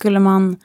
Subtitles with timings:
[0.00, 0.56] skulle man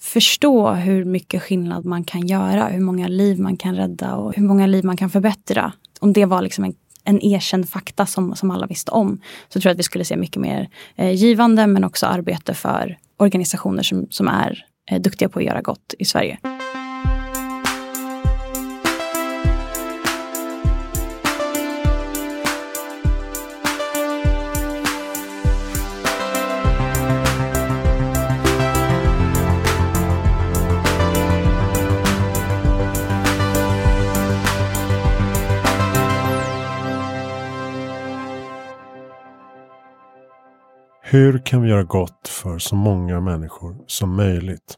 [0.00, 4.42] förstå hur mycket skillnad man kan göra, hur många liv man kan rädda och hur
[4.42, 5.72] många liv man kan förbättra.
[6.00, 9.70] Om det var liksom en, en erkänd fakta som, som alla visste om, så tror
[9.70, 14.06] jag att vi skulle se mycket mer eh, givande men också arbete för organisationer som,
[14.10, 16.38] som är eh, duktiga på att göra gott i Sverige.
[41.12, 44.76] Hur kan vi göra gott för så många människor som möjligt?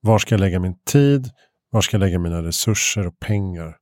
[0.00, 1.30] Var ska jag lägga min tid?
[1.70, 3.76] Var ska jag lägga mina resurser och pengar?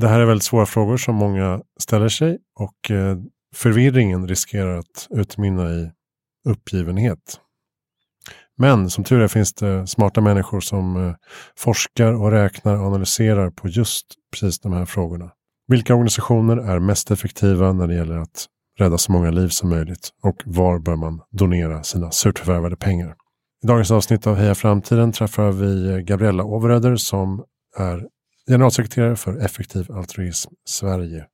[0.00, 3.18] Det här är väldigt svåra frågor som många ställer sig och eh,
[3.54, 5.90] förvirringen riskerar att utmynna i
[6.48, 7.40] uppgivenhet.
[8.56, 11.14] Men som tur är finns det smarta människor som eh,
[11.56, 15.30] forskar och räknar och analyserar på just precis de här frågorna.
[15.68, 18.46] Vilka organisationer är mest effektiva när det gäller att
[18.78, 23.14] rädda så många liv som möjligt och var bör man donera sina surt förvärvade pengar?
[23.64, 27.44] I dagens avsnitt av Heja Framtiden träffar vi eh, Gabriella Overöder som
[27.76, 28.06] är
[28.48, 31.26] generalsekreterare för Effektiv Altruism Sverige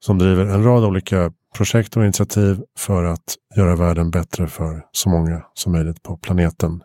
[0.00, 5.08] som driver en rad olika projekt och initiativ för att göra världen bättre för så
[5.08, 6.82] många som möjligt på planeten.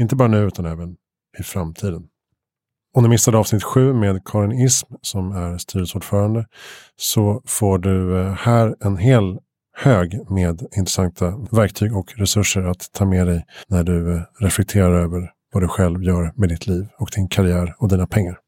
[0.00, 0.96] Inte bara nu utan även
[1.38, 2.08] i framtiden.
[2.96, 6.46] Om du missade avsnitt sju med Karin Ism som är styrelseordförande
[6.96, 9.38] så får du eh, här en hel
[9.76, 15.30] hög med intressanta verktyg och resurser att ta med dig när du eh, reflekterar över
[15.52, 18.38] vad du själv gör med ditt liv och din karriär och dina pengar.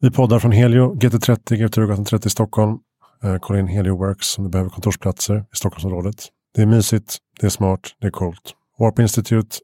[0.00, 2.78] Vi poddar från Helio GT30, GT30 i Stockholm.
[3.24, 6.26] Eh, kolla in Helio Works om du behöver kontorsplatser i Stockholmsområdet.
[6.54, 8.54] Det är mysigt, det är smart, det är coolt.
[8.78, 9.56] Warp Institute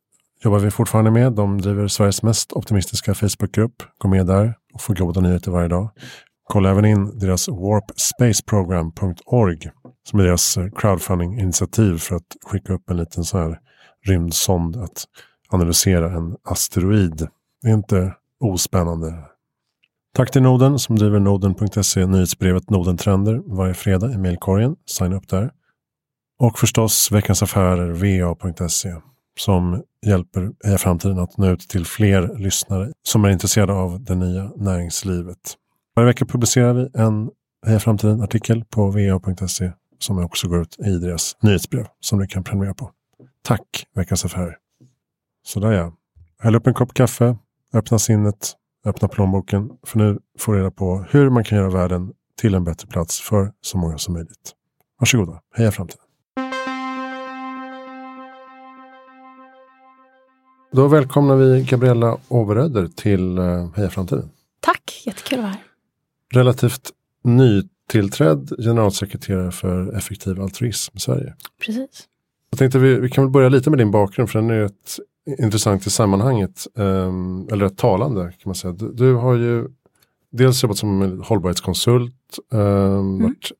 [0.44, 1.32] jobbar vi fortfarande med.
[1.32, 3.82] De driver Sveriges mest optimistiska Facebookgrupp.
[3.98, 5.90] Gå med där och få goda nyheter varje dag.
[6.44, 9.70] Kolla även in deras warpspaceprogram.org
[10.10, 13.58] som är deras eh, crowdfunding-initiativ för att skicka upp en liten så här
[14.06, 15.04] rymdsond att
[15.48, 17.28] analysera en asteroid.
[17.62, 19.14] Det är inte ospännande.
[20.16, 24.76] Tack till Noden som driver noden.se nyhetsbrevet Nodentrender varje fredag i mejlkorgen.
[24.86, 25.50] Signa upp där.
[26.38, 28.94] Och förstås Veckans Affärer, va.se
[29.38, 34.14] som hjälper Heja Framtiden att nå ut till fler lyssnare som är intresserade av det
[34.14, 35.56] nya näringslivet.
[35.96, 37.30] Varje vecka publicerar vi en
[37.66, 42.74] Heja Framtiden-artikel på va.se som också går ut i deras nyhetsbrev som du kan prenumerera
[42.74, 42.90] på.
[43.42, 44.56] Tack Veckans Affärer!
[45.46, 45.92] Sådär ja.
[46.38, 47.36] Häll upp en kopp kaffe,
[47.74, 48.52] öppna sinnet,
[48.86, 49.70] öppna plånboken.
[49.86, 53.20] För nu får du reda på hur man kan göra världen till en bättre plats
[53.20, 54.52] för så många som möjligt.
[55.00, 56.03] Varsågoda, heja framtiden!
[60.74, 64.30] Då välkomnar vi Gabriella Overöder till uh, Heja Framtiden.
[64.60, 65.62] Tack, jättekul att vara här.
[66.32, 66.90] Relativt
[67.24, 71.34] nytillträdd generalsekreterare för Effektiv Altruism i Sverige.
[71.66, 72.08] Precis.
[72.50, 74.98] Jag tänkte vi, vi kan väl börja lite med din bakgrund för den är rätt
[75.38, 76.66] intressant i sammanhanget.
[76.74, 78.72] Um, eller rätt talande kan man säga.
[78.72, 79.68] Du, du, har ju
[80.30, 83.22] dels jobbat som hållbarhetskonsult, um, mm.
[83.22, 83.52] varit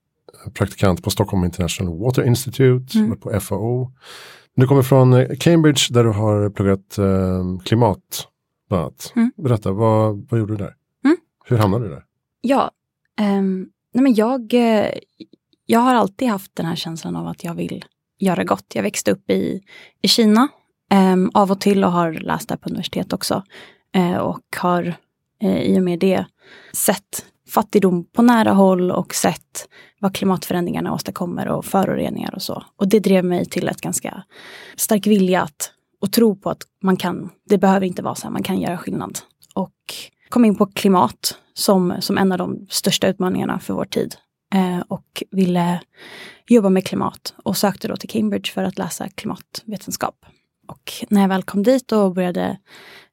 [0.55, 3.17] praktikant på Stockholm International Water Institute, mm.
[3.17, 3.93] på FAO.
[4.57, 8.29] Du kommer från eh, Cambridge där du har pluggat eh, klimat.
[8.69, 9.13] Bland annat.
[9.17, 9.33] Mm.
[9.37, 10.75] Berätta, vad, vad gjorde du där?
[11.05, 11.17] Mm.
[11.45, 12.05] Hur hamnade du där?
[12.41, 12.71] Ja,
[13.21, 14.91] um, nej men jag, eh,
[15.67, 17.85] jag har alltid haft den här känslan av att jag vill
[18.19, 18.67] göra gott.
[18.75, 19.63] Jag växte upp i,
[20.03, 20.49] i Kina
[21.13, 23.43] um, av och till och har läst där på universitet också.
[23.97, 24.97] Uh, och har
[25.45, 26.27] uh, i och med det
[26.73, 29.69] sett fattigdom på nära håll och sett
[30.05, 32.65] vad klimatförändringarna åstadkommer och föroreningar och så.
[32.77, 34.23] Och det drev mig till ett ganska
[34.77, 35.71] stark vilja att
[36.01, 38.79] och tro på att man kan, det behöver inte vara så här, man kan göra
[38.79, 39.19] skillnad.
[39.55, 39.95] Och
[40.29, 44.15] kom in på klimat som, som en av de största utmaningarna för vår tid.
[44.55, 45.81] Eh, och ville
[46.47, 50.27] jobba med klimat och sökte då till Cambridge för att läsa klimatvetenskap.
[50.69, 52.59] Och när jag väl kom dit och började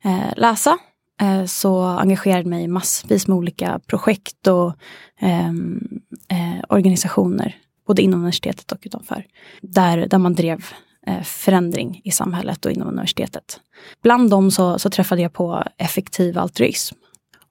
[0.04, 0.78] eh, läsa
[1.22, 4.74] Eh, så engagerade mig massvis med olika projekt och
[5.20, 7.56] ehm, eh, organisationer,
[7.88, 9.26] både inom universitetet och utanför,
[9.62, 10.66] där, där man drev
[11.08, 13.60] eh, förändring i samhället och inom universitetet.
[14.04, 16.96] Bland dem så, så träffade jag på effektiv altruism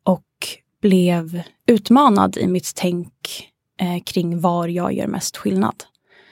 [0.05, 0.27] och
[0.83, 3.13] blev utmanad i mitt tänk
[3.81, 5.85] eh, kring var jag gör mest skillnad.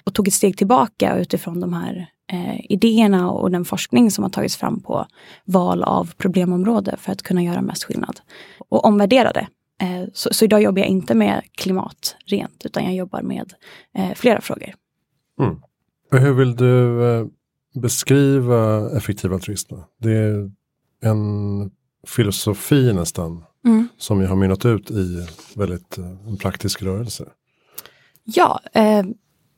[0.05, 4.31] Och tog ett steg tillbaka utifrån de här eh, idéerna och den forskning som har
[4.31, 5.07] tagits fram på
[5.45, 8.21] val av problemområde för att kunna göra mest skillnad.
[8.69, 9.49] Och omvärderade.
[9.81, 13.53] Eh, så, så, idag jobbar jag inte med klimat rent, utan jag jobbar med
[13.95, 14.75] eh, flera frågor.
[15.41, 15.57] Mm.
[16.11, 17.27] Hur vill du eh,
[17.75, 19.75] beskriva effektiv altruism?
[19.99, 20.51] Det är
[21.03, 21.71] en
[22.07, 23.89] filosofi nästan mm.
[23.99, 25.27] som ju har mynnat ut i
[25.57, 27.25] väldigt en praktisk rörelse.
[28.25, 29.03] Ja, eh,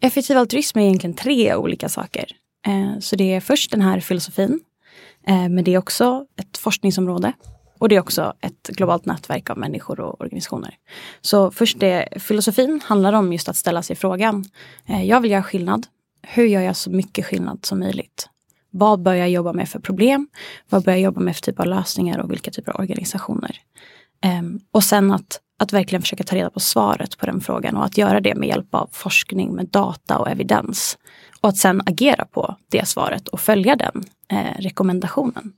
[0.01, 2.27] effektiv altruism är egentligen tre olika saker.
[2.67, 4.61] Eh, så det är först den här filosofin,
[5.27, 7.33] eh, men det är också ett forskningsområde.
[7.81, 10.75] Och det är också ett globalt nätverk av människor och organisationer.
[11.21, 14.45] Så först det, filosofin handlar om just att ställa sig frågan.
[14.87, 15.87] Eh, jag vill göra skillnad.
[16.23, 18.29] Hur gör jag så mycket skillnad som möjligt?
[18.71, 20.29] Vad bör jag jobba med för problem?
[20.69, 23.57] Vad bör jag jobba med för typ av lösningar och vilka typer av organisationer?
[24.23, 27.85] Ehm, och sen att, att verkligen försöka ta reda på svaret på den frågan och
[27.85, 30.99] att göra det med hjälp av forskning med data och evidens.
[31.41, 35.53] Och att sen agera på det svaret och följa den eh, rekommendationen.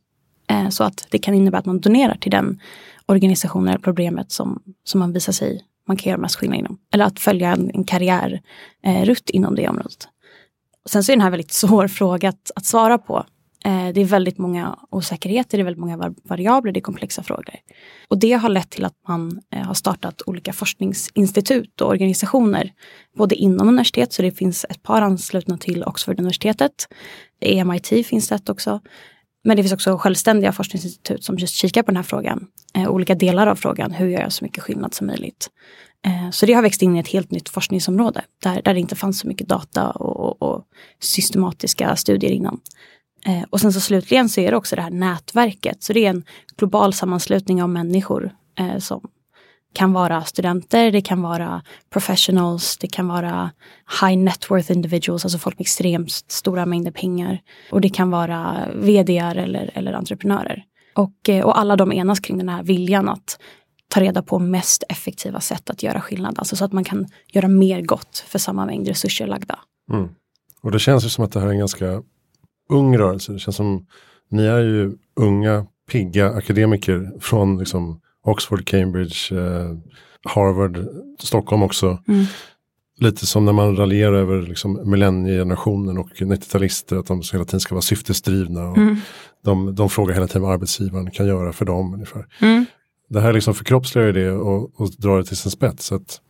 [0.47, 2.61] Eh, så att det kan innebära att man donerar till den
[3.07, 6.79] organisationen eller problemet som, som man visar sig man kan göra mest skillnad inom.
[6.95, 10.09] Eller att följa en, en karriärrutt eh, inom det området.
[10.87, 13.27] Sen så är den här väldigt svår fråga att, att svara på.
[13.65, 17.55] Eh, det är väldigt många osäkerheter, det är väldigt många variabler, det är komplexa frågor.
[18.09, 22.73] Och det har lett till att man eh, har startat olika forskningsinstitut och organisationer.
[23.17, 26.89] Både inom universitet, så det finns ett par anslutna till Oxford-universitetet.
[27.65, 28.81] MIT finns det också.
[29.45, 32.47] Men det finns också självständiga forskningsinstitut som just kikar på den här frågan.
[32.75, 35.51] Eh, olika delar av frågan, hur gör jag så mycket skillnad som möjligt?
[36.07, 38.97] Eh, så det har växt in i ett helt nytt forskningsområde där, där det inte
[38.97, 40.65] fanns så mycket data och, och
[41.01, 42.61] systematiska studier innan.
[43.27, 45.83] Eh, och sen så slutligen så är det också det här nätverket.
[45.83, 46.25] Så det är en
[46.57, 49.01] global sammanslutning av människor eh, som
[49.75, 53.51] kan vara studenter, det kan vara professionals, det kan vara
[54.03, 57.41] high net worth individuals, alltså folk med extremt stora mängder pengar.
[57.71, 60.65] Och det kan vara vdar eller, eller entreprenörer.
[60.95, 63.39] Och, eh, och alla de enas kring den här viljan att
[63.89, 66.35] ta reda på mest effektiva sätt att göra skillnad.
[66.39, 69.59] Alltså så att man kan göra mer gott för samma mängd resurser lagda.
[69.93, 70.09] Mm.
[70.63, 72.03] Och det känns ju som att det här är en ganska
[72.69, 73.33] ung rörelse.
[73.33, 73.87] Det känns som
[74.31, 79.77] ni är ju unga, pigga akademiker från liksom Oxford, Cambridge, eh,
[80.25, 80.87] Harvard,
[81.19, 81.99] Stockholm också.
[82.09, 82.25] Mm.
[83.01, 87.75] Lite som när man raljerar över liksom millenniegenerationen och 90-talister, att de hela tiden ska
[87.75, 88.69] vara syftesdrivna.
[88.69, 88.97] Och mm.
[89.45, 91.95] de, de frågar hela tiden vad arbetsgivaren kan göra för dem.
[91.95, 92.27] Ungefär.
[92.41, 92.65] Mm.
[93.09, 95.87] Det här liksom förkroppsligar det och, och drar det till sin spets.
[95.87, 96.21] Så att,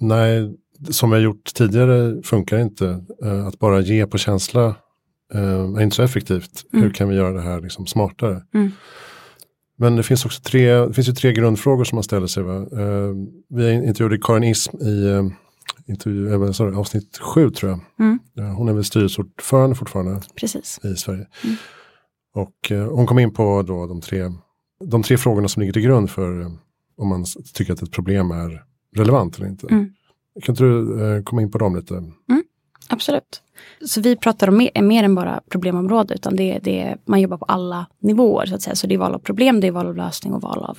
[0.00, 0.56] nej,
[0.90, 3.04] som har gjort tidigare funkar inte.
[3.24, 4.74] Uh, att bara ge på känsla
[5.34, 6.64] uh, är inte så effektivt.
[6.72, 6.84] Mm.
[6.84, 8.42] Hur kan vi göra det här liksom smartare?
[8.54, 8.70] Mm.
[9.76, 12.42] Men det finns också tre, det finns ju tre grundfrågor som man ställer sig.
[12.42, 12.56] Va?
[12.56, 13.14] Uh,
[13.48, 15.30] vi intervjuade Karin Ism i uh,
[15.86, 17.80] intervju, äh, sorry, avsnitt sju tror jag.
[18.00, 18.54] Mm.
[18.56, 20.80] Hon är väl styrelseordförande fortfarande Precis.
[20.84, 21.26] i Sverige.
[21.44, 21.56] Mm.
[22.34, 24.32] Och hon kom in på då de tre,
[24.84, 26.50] de tre frågorna som ligger till grund för
[26.96, 27.24] om man
[27.54, 28.62] tycker att ett problem är
[28.96, 29.66] relevant eller inte.
[29.66, 29.92] Mm.
[30.42, 31.94] Kan inte du komma in på dem lite?
[31.94, 32.12] Mm.
[32.92, 33.42] Absolut.
[33.86, 37.44] Så vi pratar om mer, mer än bara problemområde utan det, det, man jobbar på
[37.44, 38.46] alla nivåer.
[38.46, 38.76] Så att säga.
[38.76, 40.78] Så det är val av problem, det är val av lösning och val av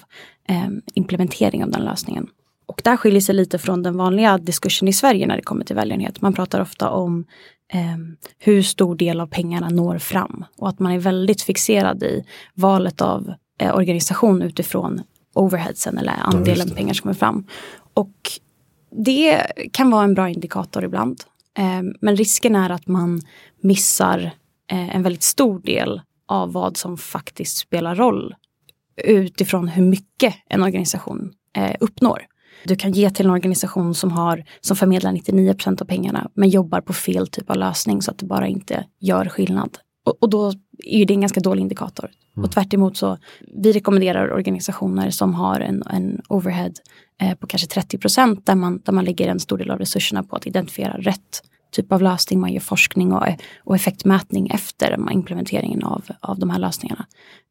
[0.50, 2.28] eh, implementering av den lösningen.
[2.66, 5.76] Och där skiljer sig lite från den vanliga diskursen i Sverige när det kommer till
[5.76, 6.22] välgörenhet.
[6.22, 7.26] Man pratar ofta om
[7.74, 7.98] eh,
[8.40, 12.24] hur stor del av pengarna når fram och att man är väldigt fixerad i
[12.54, 15.02] valet av eh, organisation utifrån
[15.34, 17.48] overheadsen eller andelen ja, pengar som kommer fram.
[17.94, 18.32] Och
[18.92, 21.24] det kan vara en bra indikator ibland.
[21.58, 23.22] Ehm, men risken är att man
[23.62, 24.20] missar
[24.72, 28.36] eh, en väldigt stor del av vad som faktiskt spelar roll
[29.04, 32.26] utifrån hur mycket en organisation eh, uppnår.
[32.66, 36.82] Du kan ge till en organisation som, har, som förmedlar 99% av pengarna men jobbar
[36.82, 39.78] på fel typ av lösning så att det bara inte gör skillnad.
[40.06, 42.12] Och, och då är det en ganska dålig indikator.
[42.36, 42.46] Mm.
[42.46, 43.18] Och tvärt så,
[43.64, 46.72] vi rekommenderar organisationer som har en, en overhead
[47.40, 50.36] på kanske 30 procent där man, där man lägger en stor del av resurserna på
[50.36, 51.42] att identifiera rätt
[51.74, 52.40] typ av lösning.
[52.40, 53.24] Man gör forskning och,
[53.64, 57.06] och effektmätning efter implementeringen av, av de här lösningarna.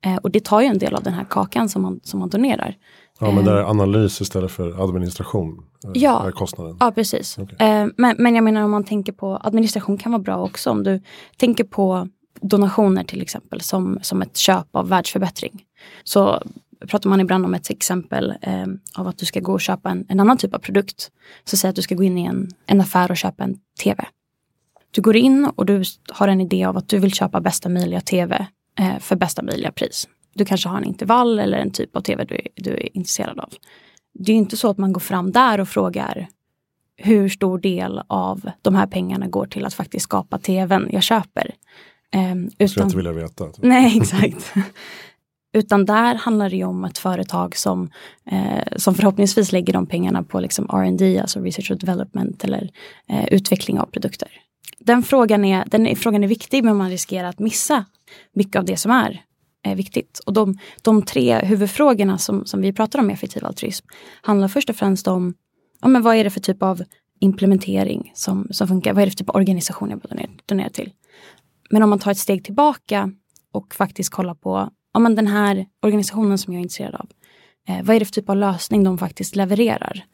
[0.05, 2.29] Eh, och det tar ju en del av den här kakan som man, som man
[2.29, 2.77] donerar.
[3.21, 3.71] Ja, men det är eh.
[3.71, 5.65] analys istället för administration?
[5.85, 6.77] Eh, ja, kostnaden.
[6.81, 7.39] ja precis.
[7.39, 7.69] Okay.
[7.69, 10.71] Eh, men, men jag menar om man tänker på administration kan vara bra också.
[10.71, 11.01] Om du
[11.37, 12.09] tänker på
[12.41, 15.63] donationer till exempel som, som ett köp av världsförbättring.
[16.05, 16.43] Så
[16.87, 20.07] pratar man ibland om ett exempel eh, av att du ska gå och köpa en,
[20.09, 21.11] en, annan typ av produkt.
[21.45, 24.05] Så säg att du ska gå in i en, en affär och köpa en tv.
[24.91, 28.01] Du går in och du har en idé av att du vill köpa bästa möjliga
[28.01, 28.47] tv
[28.79, 30.09] eh, för bästa möjliga pris.
[30.35, 33.55] Du kanske har en intervall eller en typ av tv du, du är intresserad av.
[34.15, 36.29] Det är inte så att man går fram där och frågar
[36.97, 41.55] hur stor del av de här pengarna går till att faktiskt skapa tvn jag köper.
[42.15, 43.49] Eh, utan, Skulle jag inte vilja veta.
[43.57, 44.55] Nej, exakt.
[45.53, 47.91] Utan där handlar det om ett företag som,
[48.27, 52.71] eh, som förhoppningsvis lägger de pengarna på liksom R&D, alltså research and development eller
[53.09, 54.29] eh, utveckling av produkter.
[54.79, 57.85] den, frågan är, den frågan är viktig men man riskerar att missa
[58.33, 59.23] mycket av det som är
[59.67, 60.21] eh, viktigt.
[60.27, 63.87] Och de, de tre huvudfrågorna som, som vi pratar om i effektiv altruism
[64.23, 65.35] handlar först och främst om
[65.81, 66.83] ja, men vad är det för typ av
[67.21, 68.93] implementering som, som funkar?
[68.93, 70.93] Vad är det för typ av organisation jag donerar, donera till?
[71.71, 73.13] Men om man tar ett steg tillbaka
[73.53, 77.09] och faktiskt kollar på ja, men den här organisationen som jag är intresserad av.
[77.69, 80.05] Eh, vad är det för typ av lösning de faktiskt levererar?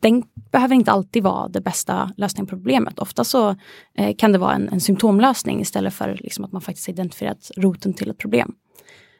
[0.00, 2.98] Den behöver inte alltid vara det bästa lösningen på problemet.
[2.98, 3.56] Ofta så
[3.94, 7.94] eh, kan det vara en, en symptomlösning istället för liksom, att man faktiskt identifierat roten
[7.94, 8.54] till ett problem.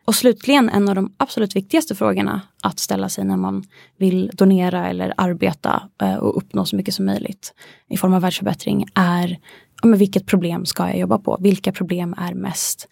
[0.05, 3.65] Och slutligen en av de absolut viktigaste frågorna att ställa sig när man
[3.97, 7.55] vill donera eller arbeta eh, och uppnå så mycket som möjligt
[7.89, 9.39] i form av världsförbättring är
[9.83, 11.39] ja, vilket problem ska jag jobba på?
[11.41, 12.89] Vilka problem är mest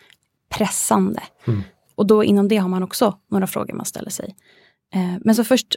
[0.49, 1.23] pressande?
[1.47, 1.63] Mm.
[1.95, 4.37] Och då inom det har man också några frågor man ställer sig.
[4.95, 5.77] Eh, men så först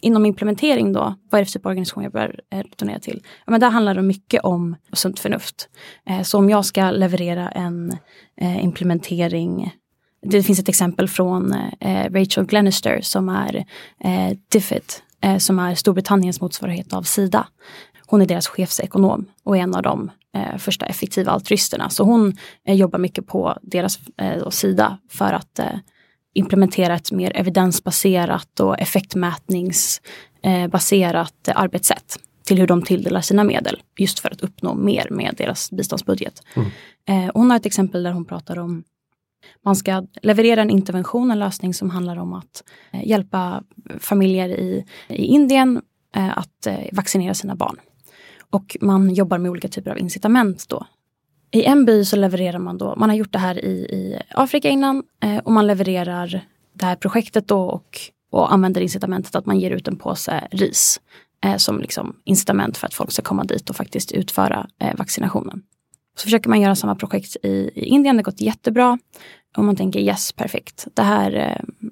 [0.00, 3.20] inom implementering då, vad är det för typ av organisation jag bör eh, returnera till?
[3.24, 5.68] Ja, men där handlar det mycket om sunt förnuft.
[6.06, 7.96] Eh, så om jag ska leverera en
[8.40, 9.72] eh, implementering
[10.22, 13.56] det finns ett exempel från eh, Rachel Glenister som är
[14.04, 17.46] eh, Diffit, eh, som är Storbritanniens motsvarighet av Sida.
[18.06, 21.90] Hon är deras chefsekonom och är en av de eh, första effektiva altruisterna.
[21.90, 22.36] Så hon
[22.66, 25.78] eh, jobbar mycket på deras eh, sida för att eh,
[26.34, 33.82] implementera ett mer evidensbaserat och effektmätningsbaserat eh, arbetssätt till hur de tilldelar sina medel.
[33.98, 36.42] Just för att uppnå mer med deras biståndsbudget.
[36.54, 36.68] Mm.
[37.08, 38.84] Eh, hon har ett exempel där hon pratar om
[39.64, 42.62] man ska leverera en intervention, en lösning som handlar om att
[43.04, 43.62] hjälpa
[43.98, 45.82] familjer i, i Indien
[46.12, 47.76] att vaccinera sina barn.
[48.50, 50.86] Och man jobbar med olika typer av incitament då.
[51.50, 54.68] I en by så levererar man då, man har gjort det här i, i Afrika
[54.68, 57.98] innan eh, och man levererar det här projektet då och,
[58.30, 61.00] och använder incitamentet att man ger ut en påse ris
[61.44, 65.62] eh, som liksom incitament för att folk ska komma dit och faktiskt utföra eh, vaccinationen.
[66.18, 68.98] Så försöker man göra samma projekt i, i Indien, det har gått jättebra.
[69.56, 70.86] Och man tänker yes, perfekt.
[70.94, 71.90] Det här, eh,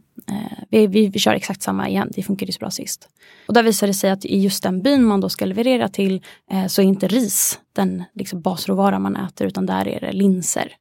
[0.70, 3.08] vi, vi, vi, kör exakt samma igen, det funkade så bra sist.
[3.48, 6.22] Och där visar det sig att i just den byn man då ska leverera till
[6.50, 10.76] eh, så är inte ris den liksom, basråvara man äter utan där är det linser.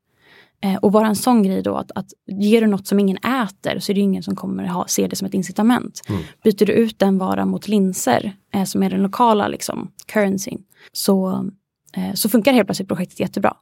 [0.63, 3.79] Eh, och bara en sån grej då att, att ger du något som ingen äter
[3.79, 6.01] så är det ingen som kommer ha, se det som ett incitament.
[6.10, 6.22] Mm.
[6.43, 11.50] Byter du ut den vara mot linser eh, som är den lokala liksom, currencyn så,
[11.93, 13.57] eh, så funkar helt plötsligt projektet jättebra.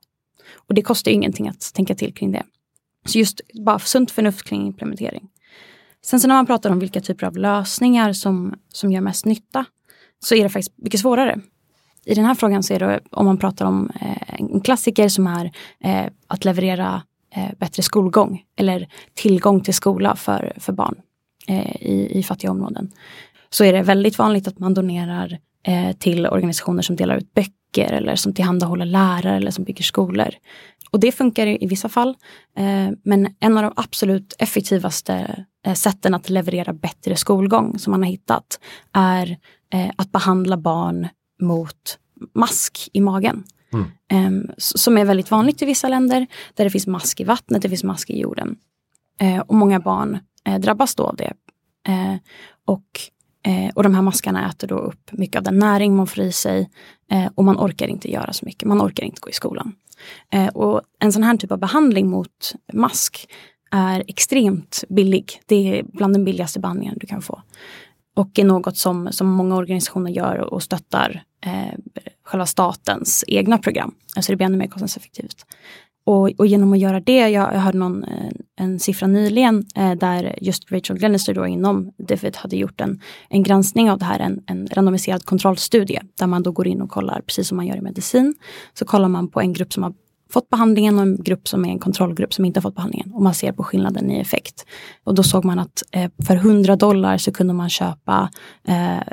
[0.67, 2.43] Och det kostar ingenting att tänka till kring det.
[3.05, 5.29] Så just bara sunt förnuft kring implementering.
[6.05, 9.65] Sen så när man pratar om vilka typer av lösningar som, som gör mest nytta
[10.19, 11.39] så är det faktiskt mycket svårare.
[12.05, 15.27] I den här frågan så är det om man pratar om eh, en klassiker som
[15.27, 15.51] är
[15.83, 17.03] eh, att leverera
[17.35, 20.95] eh, bättre skolgång eller tillgång till skola för, för barn
[21.47, 22.91] eh, i, i fattiga områden.
[23.49, 27.91] Så är det väldigt vanligt att man donerar eh, till organisationer som delar ut böcker
[27.91, 30.29] eller som tillhandahåller lärare eller som bygger skolor.
[30.91, 32.15] Och det funkar i, vissa fall.
[32.57, 38.09] Eh, men en av de absolut effektivaste sätten att leverera bättre skolgång som man har
[38.09, 38.59] hittat
[38.93, 39.37] är
[39.73, 41.07] eh, att behandla barn
[41.41, 41.99] mot
[42.33, 43.43] mask i magen.
[43.73, 43.85] Mm.
[44.07, 47.69] Ehm, som är väldigt vanligt i vissa länder där det finns mask i vattnet, det
[47.69, 48.55] finns mask i jorden.
[49.19, 51.33] Eh, och många barn eh, drabbas då av det.
[51.87, 52.15] Eh,
[52.65, 52.85] och
[53.43, 56.31] Eh, och de här maskarna äter då upp mycket av den näring man får i
[56.31, 56.69] sig
[57.11, 59.75] eh, och man orkar inte göra så mycket, man orkar inte gå i skolan.
[60.31, 63.29] Eh, och en sån här typ av behandling mot mask
[63.71, 65.41] är extremt billig.
[65.45, 67.41] Det är bland den billigaste behandlingen du kan få.
[68.15, 71.79] Och är något som, som många organisationer gör och stöttar eh,
[72.23, 73.95] själva statens egna program.
[74.15, 75.45] Alltså det blir ännu mer kostnadseffektivt.
[76.03, 79.91] Och, och, genom att göra det, jag, jag hörde någon, eh, en siffra nyligen eh,
[79.91, 84.19] där just Rachel Glenister då inom Defit hade gjort en, en granskning av det här,
[84.19, 87.77] en, en randomiserad kontrollstudie där man då går in och kollar, precis som man gör
[87.77, 88.35] i medicin,
[88.73, 89.93] så kollar man på en grupp som har
[90.31, 93.11] fått behandlingen och en grupp som är en kontrollgrupp som inte har fått behandlingen.
[93.13, 94.65] Och man ser på skillnaden i effekt.
[95.03, 98.29] Och då såg man att eh, för 100 dollar så kunde man köpa
[98.67, 99.03] eh,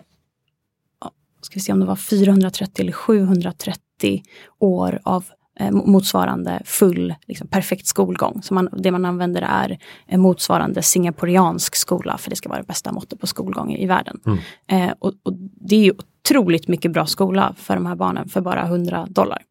[1.42, 4.22] ska vi se om det var 430 eller 730
[4.58, 5.24] år av
[5.60, 8.42] Eh, motsvarande full, liksom, perfekt skolgång.
[8.42, 9.78] Så man, det man använder är
[10.16, 14.20] motsvarande singaporiansk skola, för det ska vara det bästa måttet på skolgång i, i världen.
[14.26, 14.38] Mm.
[14.66, 18.40] Eh, och, och, det är ju otroligt mycket bra skola för de här barnen för
[18.40, 19.42] bara 100 dollar.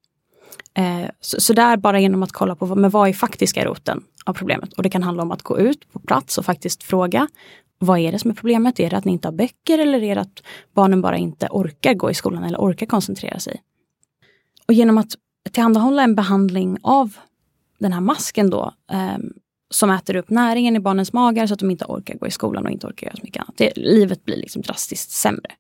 [0.74, 4.34] Eh, så, så där bara genom att kolla på men vad är faktiska roten av
[4.34, 4.74] problemet.
[4.74, 7.28] Och det kan handla om att gå ut på plats och faktiskt fråga
[7.80, 8.80] vad är det som är problemet?
[8.80, 11.94] Är det att ni inte har böcker eller är det att barnen bara inte orkar
[11.94, 13.62] gå i skolan eller orkar koncentrera sig?
[14.68, 15.12] Och genom att
[15.52, 17.18] tillhandahålla en behandling av
[17.80, 19.18] den här masken då, eh,
[19.70, 22.66] som äter upp näringen i barnens magar så att de inte orkar gå i skolan
[22.66, 23.58] och inte orkar göra så mycket annat.
[23.58, 25.52] Det, livet blir liksom drastiskt sämre.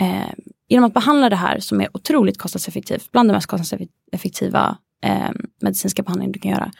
[0.00, 0.32] Eh,
[0.72, 5.30] genom att behandla det här som är otroligt kostnadseffektivt, bland de mest kostnadseffektiva eh,
[5.62, 6.72] medicinska behandlingar du kan göra,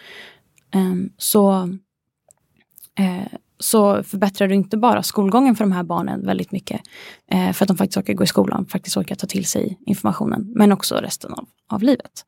[0.75, 1.53] eh, så,
[2.99, 6.81] eh, så förbättrar du inte bara skolgången för de här barnen väldigt mycket,
[7.31, 10.53] eh, för att de faktiskt orkar gå i skolan, faktiskt orkar ta till sig informationen,
[10.55, 12.25] men också resten av, av livet.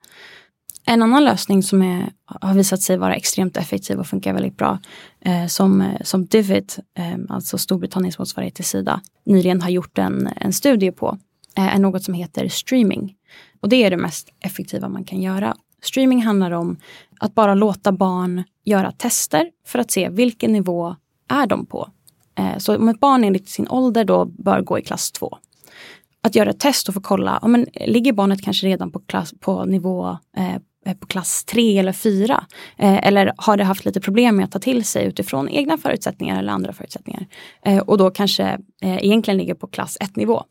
[0.86, 4.78] En annan lösning som är, har visat sig vara extremt effektiv och funkar väldigt bra,
[5.20, 10.52] eh, som, som Divid, eh, alltså Storbritanniens motsvarighet till Sida, nyligen har gjort en, en
[10.52, 11.18] studie på, eh,
[11.56, 13.14] Eh, är något som heter streaming.
[13.60, 15.56] Och det är det mest effektiva man kan göra.
[15.82, 16.76] Streaming handlar om
[17.20, 20.96] att bara låta barn göra tester för att se vilken nivå
[21.28, 21.88] är de på.
[22.38, 25.38] Eh, så om ett barn enligt sin ålder då bör gå i klass 2
[26.22, 29.34] att göra ett test och få kolla, ja, men, ligger barnet kanske redan på, klass,
[29.40, 30.56] på nivå eh,
[30.86, 32.44] Eh, på klass 3 eller 4?
[32.78, 36.38] Eh, eller har det haft lite problem med att ta till sig utifrån egna förutsättningar
[36.38, 37.26] eller andra förutsättningar?
[37.64, 38.44] Eh, och då kanske
[38.82, 40.44] eh, egentligen ligger på klass 1 nivå.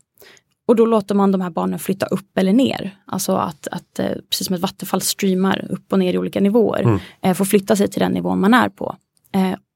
[0.66, 2.98] Och då låter man de här barnen flytta upp eller ner.
[3.06, 6.82] Alltså att, att eh, precis som ett vattenfall streamar upp och ner i olika nivåer.
[6.82, 6.98] Mm.
[7.22, 8.96] Eh, får flytta sig till den nivån man är på.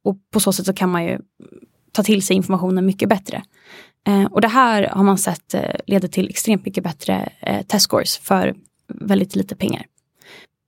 [0.04, 1.18] och på så sätt så kan man ju
[1.92, 3.42] ta till sig informationen mycket bättre.
[4.30, 5.54] och det här har man sett
[5.86, 7.28] leder till extremt mycket bättre
[7.66, 8.54] testscores för
[8.88, 9.86] väldigt lite pengar.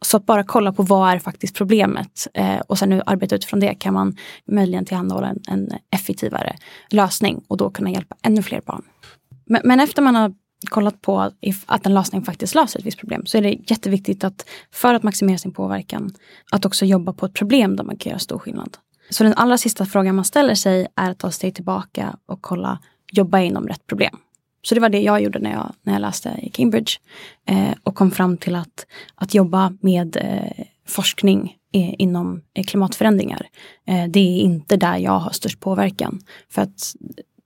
[0.05, 3.61] Så att bara kolla på vad är faktiskt problemet eh, och sen nu arbeta utifrån
[3.61, 6.57] det kan man möjligen tillhandahålla en, en effektivare
[6.91, 8.83] lösning och då kunna hjälpa ännu fler barn.
[9.50, 10.35] Men, men efter man har
[10.71, 14.25] kollat på if, att en lösning faktiskt löser ett visst problem så är det jätteviktigt
[14.25, 16.14] att för att maximera sin påverkan
[16.50, 18.76] att också jobba på ett problem där man kan göra stor skillnad.
[19.11, 22.78] Så den allra sista frågan man ställer sig är att ta steg tillbaka och kolla,
[23.12, 24.16] jobba inom rätt problem.
[24.62, 26.92] Så det var det jag gjorde när jag, när jag läste i Cambridge.
[27.47, 33.47] Eh, och kom fram till att, att jobba med eh, forskning inom eh, klimatförändringar.
[33.87, 36.21] Eh, det är inte där jag har störst påverkan.
[36.49, 36.95] För att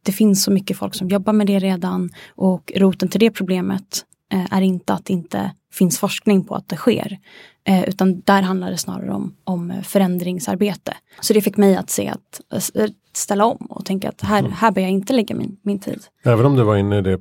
[0.05, 4.05] det finns så mycket folk som jobbar med det redan och roten till det problemet
[4.33, 7.19] eh, är inte att det inte finns forskning på att det sker.
[7.65, 10.97] Eh, utan där handlar det snarare om, om förändringsarbete.
[11.21, 12.41] Så det fick mig att se att
[12.75, 14.53] eh, ställa om och tänka att här, mm.
[14.53, 16.01] här bör jag inte lägga min, min tid.
[16.25, 17.21] Även om du var inne i det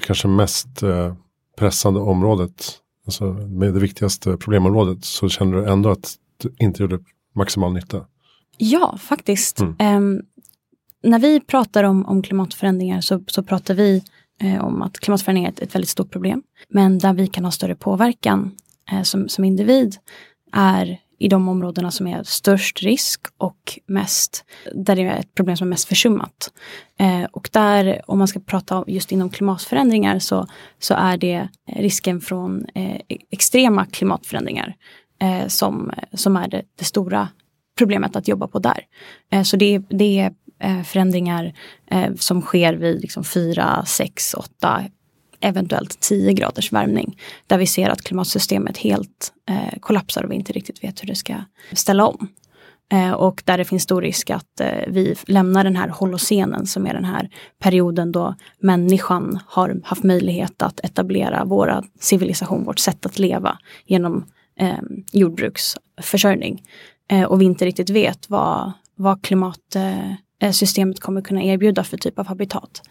[0.00, 0.68] kanske mest
[1.58, 2.72] pressande området,
[3.06, 6.98] alltså med det viktigaste problemområdet, så kände du ändå att du inte gjorde
[7.34, 8.04] maximal nytta?
[8.58, 9.60] Ja, faktiskt.
[9.60, 10.22] Mm.
[11.06, 14.02] När vi pratar om, om klimatförändringar så, så pratar vi
[14.42, 16.42] eh, om att klimatförändringar är ett, ett, väldigt stort problem.
[16.68, 18.52] Men där vi kan ha större påverkan
[18.92, 19.96] eh, som, som individ
[20.52, 25.56] är i de områdena som är störst risk och mest, där det är ett problem
[25.56, 26.52] som är mest försummat.
[26.98, 30.46] Eh, och där, om man ska prata just inom klimatförändringar så,
[30.78, 34.74] så är det risken från eh, e-, extrema klimatförändringar
[35.22, 37.28] eh, som, som är det, det, stora
[37.78, 38.80] problemet att jobba på där.
[39.32, 41.52] Eh, så det, det är Eh, förändringar
[41.90, 44.84] eh, som sker vid liksom 4, 6, 8,
[45.40, 47.18] eventuellt 10 graders värmning.
[47.46, 51.14] Där vi ser att klimatsystemet helt eh, kollapsar och vi inte riktigt vet hur det
[51.14, 51.34] ska
[51.72, 52.28] ställa om.
[53.16, 57.04] Och där det finns stor risk att vi lämnar den här holocenen som är den
[57.04, 63.58] här perioden då människan har haft möjlighet att etablera vår civilisation, vårt sätt att leva
[63.86, 64.24] genom
[64.60, 64.78] eh,
[65.12, 66.62] jordbruksförsörjning.
[67.08, 69.22] Eh, och vi inte riktigt vet vad, vad
[70.42, 72.82] Eh, systemet kommer kunna erbjuda för typ av habitat.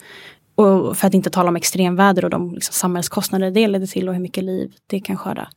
[0.56, 4.16] Och för att inte tala om extremväder och de liksom samhällskostnader det leder till och
[4.16, 5.50] hur mycket liv det kan skörda.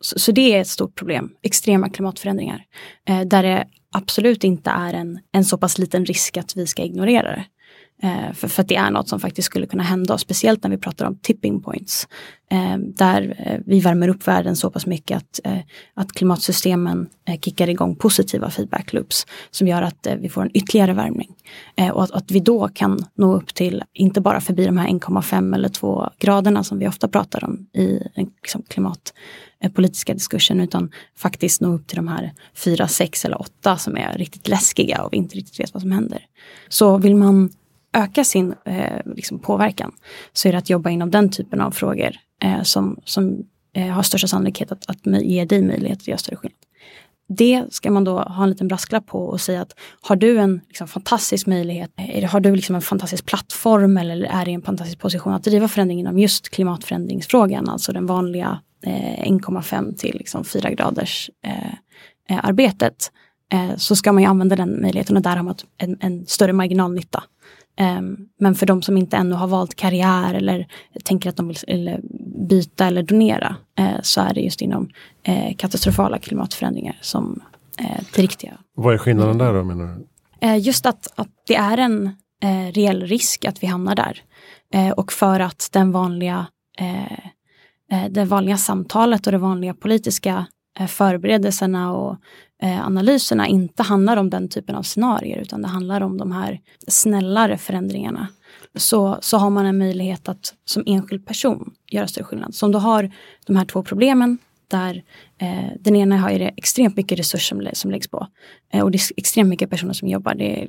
[0.00, 2.64] Så, så det är ett stort problem, extrema klimatförändringar.
[3.08, 6.82] Eh, där det absolut inte är en, en så pass liten risk att vi ska
[6.82, 7.44] ignorera det.
[8.02, 10.78] Eh, för, för att det är något som faktiskt skulle kunna hända, speciellt när vi
[10.78, 12.08] pratar om tipping points.
[12.50, 15.58] Eh, där eh, vi värmer upp världen så pass mycket att, eh,
[15.94, 20.56] att klimatsystemen eh, kickar igång positiva feedback loops som gör att eh, vi får en
[20.56, 21.34] ytterligare värmning.
[21.76, 24.88] Eh, och att, att, vi då kan nå upp till, inte bara förbi de här
[24.88, 30.90] 1,5 eller 2 graderna som vi ofta pratar om i den liksom, klimatpolitiska diskursen, utan
[31.18, 35.12] faktiskt nå upp till de här 4, 6 eller 8 som är riktigt läskiga och
[35.12, 36.22] vi inte riktigt vet vad som händer.
[36.68, 37.50] Så vill man
[37.96, 39.92] öka sin eh, liksom påverkan
[40.32, 42.10] så är det att jobba inom den typen av frågor
[42.42, 46.36] eh, som, som eh, har största sannolikhet att, att ge dig möjlighet att göra större
[46.36, 46.58] skillnad.
[47.28, 50.60] Det ska man då ha en liten brasklapp på och säga att har du en
[50.68, 54.98] liksom, fantastisk möjlighet, eh, har du liksom en fantastisk plattform eller är i en fantastisk
[54.98, 60.70] position att driva förändring inom just klimatförändringsfrågan, alltså den vanliga eh, 1,5 till liksom 4
[60.70, 61.72] graders eh,
[62.28, 63.12] eh, arbetet,
[63.52, 66.52] eh, så ska man ju använda den möjligheten och där har man en, en större
[66.52, 67.22] marginalnytta
[68.38, 70.66] men för de som inte ännu har valt karriär eller
[71.04, 72.00] tänker att de vill
[72.48, 74.88] byta eller donera uh, så är det just inom
[75.28, 77.42] uh, katastrofala klimatförändringar som,
[77.78, 78.58] eh, till riktiga.
[78.74, 80.06] Vad är skillnaden där då menar du?
[80.40, 82.06] Eh, just att, att det är en
[82.42, 84.22] eh, reell risk att vi hamnar där.
[84.74, 86.46] Eh, och för att den vanliga,
[86.78, 87.12] eh,
[87.92, 90.46] eh, det vanliga samtalet och de vanliga politiska
[90.78, 92.16] eh, förberedelserna och eh,
[92.62, 97.58] analyserna inte handlar om den typen av scenarier utan det handlar om de här snällare
[97.58, 98.28] förändringarna.
[98.74, 102.54] Så, så har man en möjlighet att som enskild person göra större skillnad.
[102.54, 103.10] Så om du har
[103.46, 104.38] de här två problemen
[104.68, 105.02] där
[105.38, 108.26] eh, den ena har ju det extremt mycket resurser som, som läggs på.
[108.72, 110.34] Eh, och det är extremt mycket personer som jobbar.
[110.34, 110.68] Det är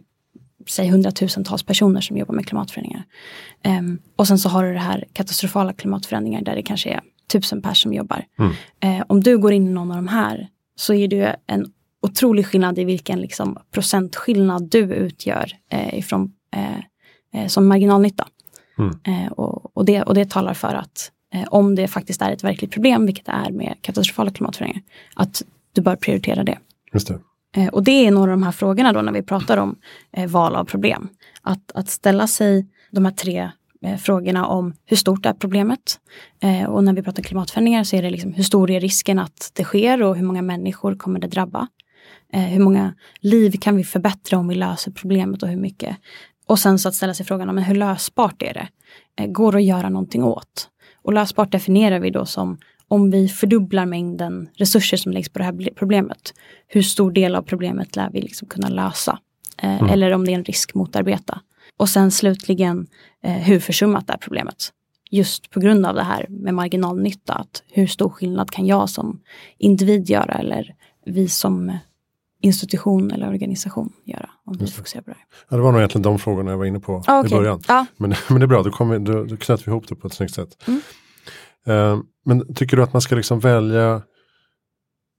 [0.68, 3.04] säg hundratusentals personer som jobbar med klimatförändringar.
[3.68, 7.62] Um, och sen så har du det här katastrofala klimatförändringar där det kanske är tusen
[7.62, 8.26] personer som jobbar.
[8.40, 8.52] Mm.
[8.86, 11.66] Uh, om du går in i någon av de här så är det en
[12.02, 16.32] otrolig skillnad i vilken liksom, procentskillnad du utgör uh, ifrån,
[17.36, 18.28] uh, som marginalnytta.
[18.80, 19.32] Mm.
[19.32, 21.12] Och, och, det, och det talar för att
[21.48, 24.84] om det faktiskt är ett verkligt problem, vilket det är med katastrofala klimatförändringar,
[25.16, 26.58] att du bör prioritera det.
[26.94, 27.20] Just det.
[27.58, 29.76] Eh, och det är några av de här frågorna då när vi pratar om
[30.12, 31.10] eh, val av problem.
[31.42, 36.00] Att, att ställa sig de här tre eh, frågorna om hur stort är problemet?
[36.68, 39.64] och när vi pratar klimatförändringar så är det liksom hur stor är risken att det
[39.64, 41.68] sker och hur många människor kommer det drabba?
[42.34, 45.98] Hur många liv kan vi förbättra om vi löser problemet och hur mycket?
[46.46, 48.68] Och sen så att ställa sig frågan om hur lösbart är det?
[49.28, 50.70] går det att göra någonting åt?
[51.02, 55.46] Och lösbart definierar vi då som om vi fördubblar mängden resurser som läggs på det
[55.46, 56.34] här problemet,
[56.68, 59.20] hur stor del av problemet lär vi liksom kunna lösa?
[59.62, 59.90] Eh, mm.
[59.94, 61.42] Eller om det är en risk motarbeta.
[61.78, 62.88] Och sen slutligen,
[63.24, 64.74] eh, hur försummat är problemet?
[65.12, 69.22] Just på grund av det här med marginalnytta, att hur stor skillnad kan jag som
[69.58, 71.78] individ göra eller vi som
[72.48, 75.18] institution eller organisation göra om vi fokuserar på det.
[75.50, 77.32] Ja, det var nog egentligen de frågorna jag var inne på ah, okay.
[77.32, 77.62] i början.
[77.68, 77.86] Ja.
[77.98, 80.14] Men, men det är bra, då, kom då, då knöt vi ihop det på ett
[80.14, 80.50] snyggt sätt.
[80.68, 80.82] Mm.
[81.68, 84.02] Uh, men tycker du att man ska liksom välja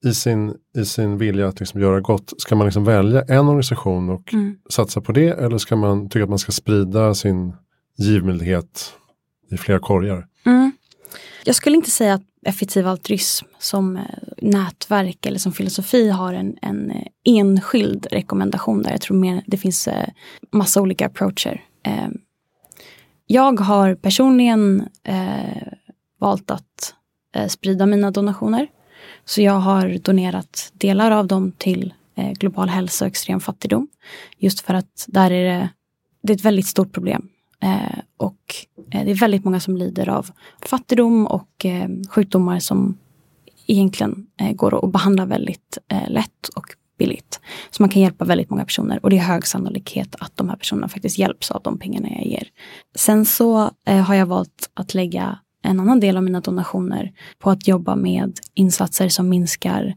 [0.05, 4.11] i sin, i sin vilja att liksom göra gott, ska man liksom välja en organisation
[4.11, 4.57] och mm.
[4.71, 7.53] satsa på det eller ska man tycka att man ska sprida sin
[7.99, 8.93] givmildhet
[9.51, 10.27] i flera korgar?
[11.45, 14.03] Jag skulle inte säga att effektiv altruism som eh,
[14.37, 18.91] nätverk eller som filosofi har en, en eh, enskild rekommendation där.
[18.91, 20.09] Jag tror mer det finns eh,
[20.53, 21.65] massa olika approacher.
[21.83, 22.19] Ehm,
[23.27, 24.89] jag har personligen
[26.21, 26.95] valt att
[27.49, 28.67] sprida mina donationer.
[29.25, 33.89] Så jag har donerat delar av dem till global hälsa och extrem fattigdom.
[34.39, 35.69] Just för att där är det,
[36.23, 37.29] det är ett väldigt stort problem.
[37.63, 38.55] Eh, och
[38.91, 40.31] eh, det är väldigt många som lider av
[40.63, 42.99] fattigdom och eh, sjukdomar som
[43.67, 46.65] egentligen eh, går att behandla väldigt eh, lätt och
[46.99, 47.41] billigt.
[47.71, 50.57] Så man kan hjälpa väldigt många personer och det är hög sannolikhet att de här
[50.57, 52.49] personerna faktiskt hjälps av de pengarna jag ger.
[52.97, 57.51] Sen så eh, har jag valt att lägga en annan del av mina donationer på
[57.51, 59.95] att jobba med insatser som minskar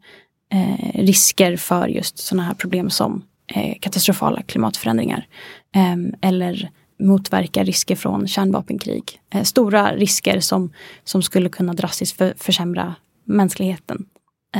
[0.53, 5.27] eh, risker för just sådana här problem som eh, katastrofala klimatförändringar.
[5.75, 9.19] Eh, eller motverka risker från kärnvapenkrig.
[9.33, 14.05] Eh, stora risker som, som skulle kunna drastiskt för, försämra mänskligheten.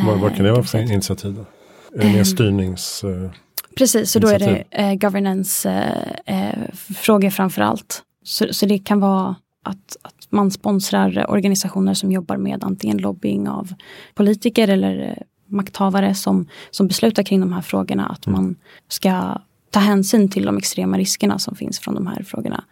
[0.06, 1.36] vad, vad kan det vara för eh, initiativ?
[1.36, 1.46] Då?
[2.00, 3.04] Är det mer styrnings...
[3.76, 8.04] Precis, så då är det eh, governance-frågor eh, framför allt.
[8.24, 13.50] Så, så det kan vara att, att man sponsrar organisationer som jobbar med antingen lobbying
[13.50, 13.74] av
[14.14, 15.16] politiker eller eh,
[15.48, 18.08] makthavare som, som beslutar kring de här frågorna.
[18.08, 18.42] Att mm.
[18.42, 18.56] man
[18.88, 19.38] ska
[19.72, 22.64] ta hänsyn till de extrema riskerna som finns från de här frågorna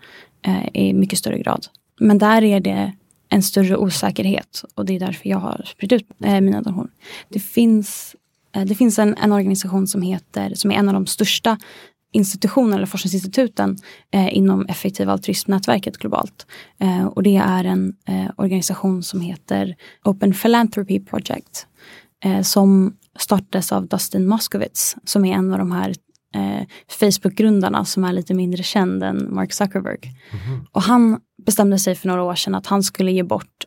[0.46, 1.66] eh, i mycket större grad.
[2.00, 2.94] Men där är det
[3.30, 6.92] en större osäkerhet och det är därför jag har spritt ut eh, mina donationer.
[7.30, 8.16] Det finns,
[8.56, 11.58] eh, det finns en, en organisation som heter, som är en av de största
[12.12, 13.78] institutionerna eller forskningsinstituten
[14.12, 16.46] eh, inom effektiva altruismnätverket globalt.
[16.80, 21.68] Eh, och det är en eh, organisation som heter Open Philanthropy Project
[22.24, 25.94] eh, som startades av Dustin Moskovitz som är en av de här
[26.36, 30.00] eh, Facebook-grundarna som är lite mindre känd än Mark Zuckerberg.
[30.02, 30.66] Mm -hmm.
[30.72, 33.66] Och han bestämde sig för några år sedan att han skulle ge bort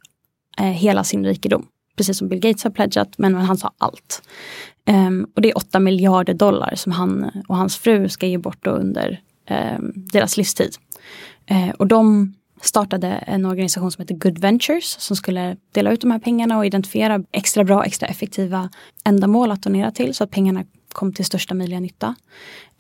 [0.59, 1.66] eh, hela sin rikedom.
[1.96, 4.22] Precis som Bill Gates har pledgat, men han sa allt.
[4.90, 8.66] Um, och det är 8 miljarder dollar som han och hans fru ska ge bort
[8.66, 9.20] under
[9.51, 10.77] um, deras livstid.
[11.51, 16.11] Uh, och de startade en organisation som heter Good Ventures som skulle dela ut de
[16.11, 18.70] här pengarna och identifiera extra bra, extra effektiva
[19.05, 22.14] ändamål att donera till så att pengarna kom till största möjliga nytta.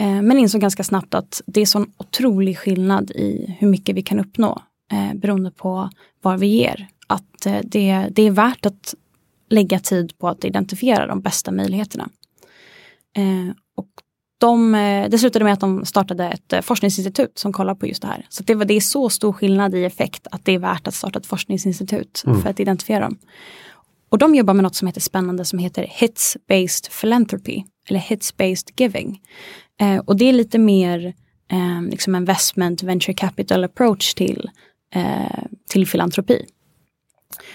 [0.02, 4.02] Uh, men insåg ganska snabbt att det är sån otrolig skillnad i hur mycket vi
[4.02, 5.90] kan uppnå uh, beroende på
[6.22, 6.88] vad vi ger.
[7.06, 8.94] Att uh, det, det är värt att
[9.52, 12.08] lägga tid på att identifiera de bästa möjligheterna.
[13.16, 13.88] Eh, och
[14.38, 18.02] de, eh, det slutade med att de startade ett eh, forskningsinstitut som kollar på just
[18.02, 18.26] det här.
[18.28, 20.94] Så det, var, det är så stor skillnad i effekt att det är värt att
[20.94, 22.42] starta ett forskningsinstitut mm.
[22.42, 23.18] för att identifiera dem.
[24.12, 29.20] Och de jobbar med något som heter spännande som heter Hits-based philanthropy eller Hits-based giving.
[29.80, 31.14] Eh, och det är lite mer
[31.50, 34.50] eh, liksom investment venture capital approach till,
[34.94, 36.46] eh, till filantropi.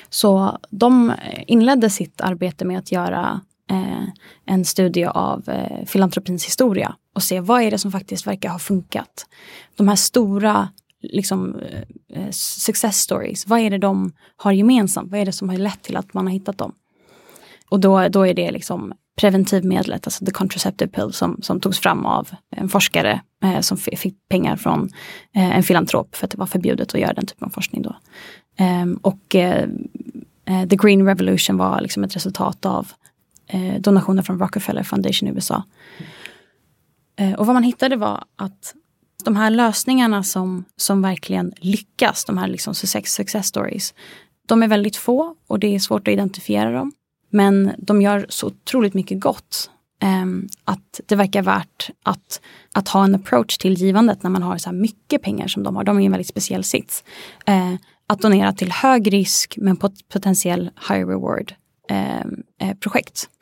[0.09, 1.13] Så de
[1.47, 3.41] inledde sitt arbete med att göra
[3.71, 4.03] eh,
[4.45, 8.59] en studie av eh, filantropins historia och se vad är det som faktiskt verkar ha
[8.59, 9.25] funkat.
[9.75, 10.69] De här stora
[11.01, 11.81] liksom, eh,
[12.13, 15.11] eh, success stories, vad är det de har gemensamt?
[15.11, 16.73] Vad är det som har lett till att man har hittat dem?
[17.69, 22.05] Och då, då är det liksom preventivmedlet, alltså the contraceptive pill som, som togs fram
[22.05, 24.89] av en forskare eh, som fick pengar från
[25.35, 27.95] eh, en filantrop för att det var förbjudet att göra den typen av forskning då.
[28.57, 29.69] Ehm, eh, och eh,
[30.69, 32.91] The Green Revolution var liksom ett resultat av
[33.47, 35.63] eh, donationer från Rockefeller Foundation i USA.
[37.19, 38.73] Eh, och vad man hittade var att
[39.27, 43.93] de här lösningarna som, som verkligen lyckas, de här liksom success, success stories,
[44.45, 46.91] de är väldigt få och det är svårt att identifiera dem.
[47.29, 49.69] Men de gör så otroligt mycket gott.
[50.01, 52.41] Ehm, att det verkar värt att,
[52.73, 55.75] att ha en approach till givandet när man har så här mycket pengar som de
[55.75, 55.83] har.
[55.83, 57.03] De är i en väldigt speciell sits.
[57.45, 57.73] Eh,
[58.07, 59.77] att donera till hög risk men
[60.13, 61.89] potentiell high reward-projekt.
[61.89, 63.36] Ehm, eh,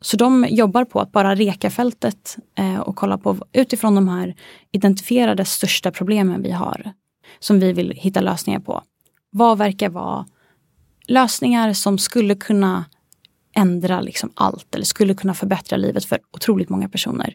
[0.00, 4.34] så de jobbar på att bara reka fältet eh, och kolla på utifrån de här
[4.72, 6.92] identifierade största problemen vi har.
[7.38, 8.82] Som vi vill hitta lösningar på.
[9.30, 10.26] Vad verkar vara
[11.06, 12.84] lösningar som skulle kunna
[13.56, 17.34] ändra liksom allt eller skulle kunna förbättra livet för otroligt många personer.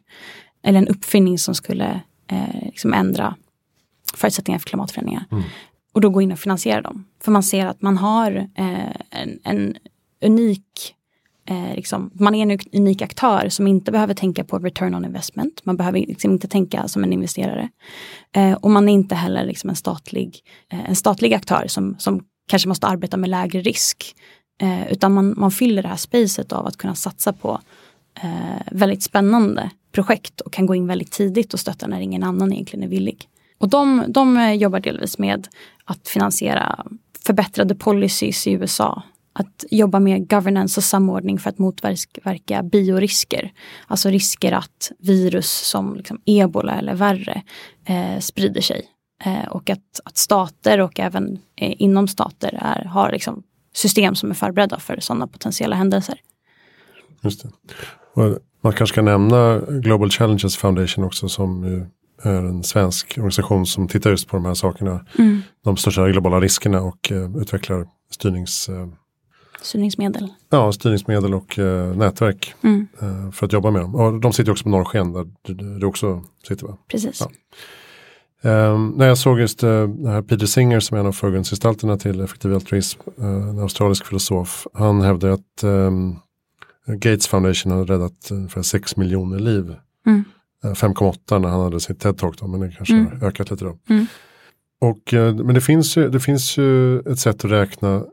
[0.63, 3.35] Eller en uppfinning som skulle eh, liksom ändra
[4.13, 5.25] förutsättningar för klimatförändringar.
[5.31, 5.43] Mm.
[5.93, 7.05] Och då gå in och finansiera dem.
[7.23, 9.75] För man ser att man har eh, en, en
[10.25, 10.94] unik
[11.49, 15.61] Eh, liksom, man är en unik aktör som inte behöver tänka på return on investment.
[15.63, 17.69] Man behöver liksom inte tänka som en investerare.
[18.31, 20.39] Eh, och man är inte heller liksom en, statlig,
[20.71, 24.15] eh, en statlig aktör som, som kanske måste arbeta med lägre risk.
[24.61, 27.59] Eh, utan man, man fyller det här spacet av att kunna satsa på
[28.23, 32.53] eh, väldigt spännande projekt och kan gå in väldigt tidigt och stötta när ingen annan
[32.53, 33.27] egentligen är villig.
[33.57, 35.47] Och de, de eh, jobbar delvis med
[35.85, 36.85] att finansiera
[37.25, 39.03] förbättrade policies i USA
[39.39, 43.51] att jobba med governance och samordning för att motverka biorisker.
[43.87, 47.41] Alltså risker att virus som liksom ebola eller värre
[47.85, 48.85] eh, sprider sig.
[49.25, 53.43] Eh, och att, att stater och även eh, inom stater är, har liksom
[53.73, 56.19] system som är förberedda för sådana potentiella händelser.
[57.21, 57.49] Just det.
[58.13, 61.63] Och man kanske ska nämna Global Challenges Foundation också som
[62.23, 65.05] är en svensk organisation som tittar just på de här sakerna.
[65.19, 65.41] Mm.
[65.63, 68.87] De största globala riskerna och uh, utvecklar styrnings uh,
[69.65, 70.33] Styrningsmedel.
[70.49, 72.87] Ja, styrningsmedel och eh, nätverk mm.
[73.01, 73.95] eh, för att jobba med dem.
[73.95, 76.77] Och de sitter också på Norrsken där du, du också sitter va?
[76.87, 77.21] Precis.
[77.21, 77.31] Ja.
[78.49, 79.69] Eh, när jag såg just eh,
[80.05, 84.67] här Peter Singer som är en av förgrundsgestalterna till effektiv altruism, eh, en australisk filosof,
[84.73, 86.15] han hävdar att ehm,
[86.87, 89.75] Gates Foundation har räddat ungefär 6 miljoner liv.
[90.07, 90.23] Mm.
[90.63, 93.19] 5,8 eh, när han hade sitt TED-talk men det kanske mm.
[93.19, 93.77] har ökat lite då.
[93.89, 94.05] Mm.
[94.81, 95.13] Och,
[95.45, 98.03] men det finns, ju, det finns ju ett sätt att räkna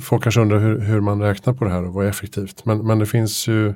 [0.00, 2.64] Folk kanske undrar hur, hur, man räknar på det här och vad är effektivt.
[2.64, 3.74] Men, men det finns ju,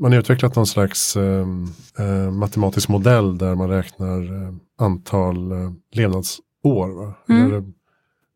[0.00, 1.46] man har utvecklat någon slags eh,
[1.98, 7.04] eh, matematisk modell där man räknar eh, antal eh, levnadsår.
[7.04, 7.14] Va?
[7.28, 7.46] Mm.
[7.46, 7.64] Eller,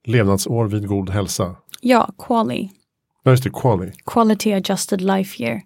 [0.06, 1.56] levnadsår vid god hälsa.
[1.80, 2.70] Ja, QALY.
[3.22, 3.92] Ja, just det, QALY.
[4.06, 5.60] Quality Adjusted Life Year.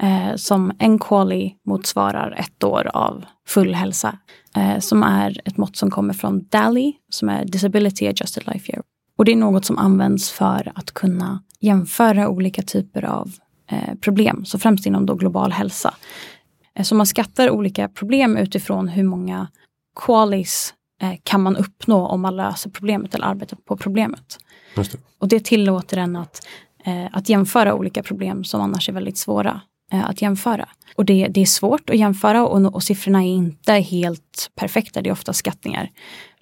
[0.00, 4.18] Eh, som en QALY motsvarar ett år av full hälsa.
[4.56, 8.82] Eh, som är ett mått som kommer från DALY, som är Disability Adjusted Life Year.
[9.20, 13.32] Och det är något som används för att kunna jämföra olika typer av
[13.70, 15.94] eh, problem, så främst inom då global hälsa.
[16.74, 19.48] Eh, så man skattar olika problem utifrån hur många
[20.00, 24.38] qualis eh, kan man uppnå om man löser problemet eller arbetar på problemet.
[24.74, 24.96] Det.
[25.18, 26.46] Och det tillåter en att,
[26.84, 29.60] eh, att jämföra olika problem som annars är väldigt svåra
[29.92, 30.68] eh, att jämföra.
[30.96, 35.08] Och det, det, är svårt att jämföra och, och siffrorna är inte helt perfekta, det
[35.08, 35.90] är ofta skattningar.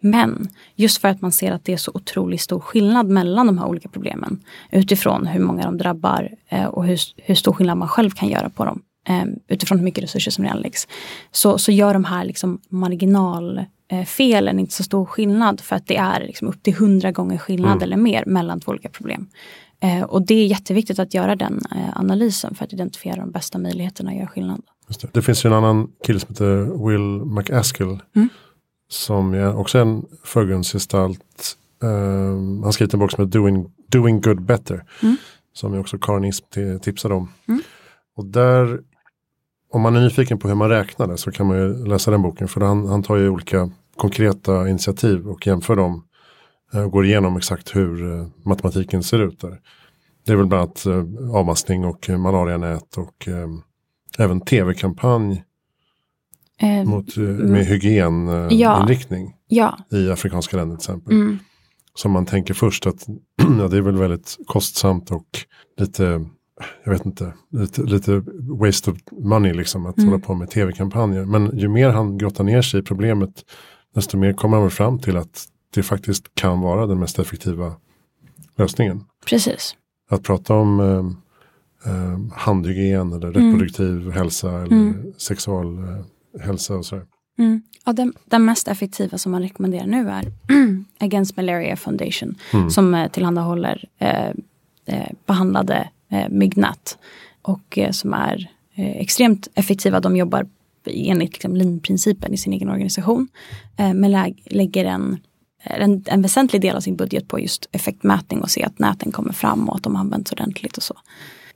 [0.01, 3.59] Men just för att man ser att det är så otroligt stor skillnad mellan de
[3.59, 7.89] här olika problemen utifrån hur många de drabbar eh, och hur, hur stor skillnad man
[7.89, 10.89] själv kan göra på dem eh, utifrån hur mycket resurser som redan läggs.
[11.33, 15.97] Så, så gör de här liksom marginalfelen eh, inte så stor skillnad för att det
[15.97, 17.83] är liksom upp till hundra gånger skillnad mm.
[17.83, 19.29] eller mer mellan två olika problem.
[20.09, 21.61] Och det är jätteviktigt att göra den
[21.95, 24.63] analysen för att identifiera de bästa möjligheterna att göra skillnad.
[25.01, 25.13] Det.
[25.13, 25.23] det.
[25.23, 27.99] finns ju en annan kille som heter Will McAskill.
[28.17, 28.29] Mm
[28.89, 31.57] som är också en förgrundsgestalt.
[31.81, 34.85] Um, han skrivit en bok som heter Doing, Doing Good Better.
[35.03, 35.17] Mm.
[35.53, 36.45] Som jag också Karin Ism
[36.83, 37.33] tipsade om.
[37.49, 37.61] Mm.
[38.17, 38.81] Och där,
[39.73, 42.23] om man är nyfiken på hur man räknar det så kan man ju läsa den
[42.23, 42.49] boken.
[42.49, 46.05] För han, han tar ju olika konkreta initiativ och jämför dem.
[46.73, 49.61] Och uh, går igenom exakt hur uh, matematiken ser ut där.
[50.29, 53.49] Det är väl bland annat eh, avmaskning och eh, malarianät och eh,
[54.19, 55.45] även tv-kampanj
[56.61, 61.13] Eh, mot, eh, med hygieninriktning ja, i afrikanska länder till exempel.
[61.15, 61.39] mm,
[61.95, 63.07] Som man tänker först att
[63.59, 65.27] ja, det är väl väldigt kostsamt och
[65.79, 66.27] lite,
[66.85, 68.23] jag vet inte, lite, lite
[68.61, 70.11] waste of money liksom att Mm.
[70.11, 71.25] hålla på med tv-kampanjer.
[71.25, 73.45] Men ju mer han grottar ner sig i problemet
[73.95, 75.45] desto mer kommer han fram till att
[75.75, 77.75] det faktiskt kan vara den mest effektiva
[78.57, 79.05] lösningen.
[79.27, 79.75] precis.
[80.11, 85.13] Att prata om eh, eh, handhygien eller reproduktiv hälsa eller Mm.
[86.39, 87.05] Sexualhälsa och sådär.
[87.39, 87.63] Mm.
[87.85, 90.25] Ja, den, den mest effektiva som man rekommenderar nu är
[90.99, 92.71] Against Malaria Foundation Mm.
[92.71, 94.31] som eh, tillhandahåller eh,
[94.87, 96.99] eh, behandlade eh, myggnät
[97.43, 100.01] och eh, som är eh, extremt effektiva.
[100.01, 100.47] De jobbar
[100.87, 103.29] enligt liksom, linprincipen i sin egen organisation
[103.77, 105.17] eh, men lä- lägger en,
[105.65, 109.33] en, en väsentlig del av sin budget på just effektmätning och se att näten kommer
[109.33, 110.95] fram och att de används ordentligt och så.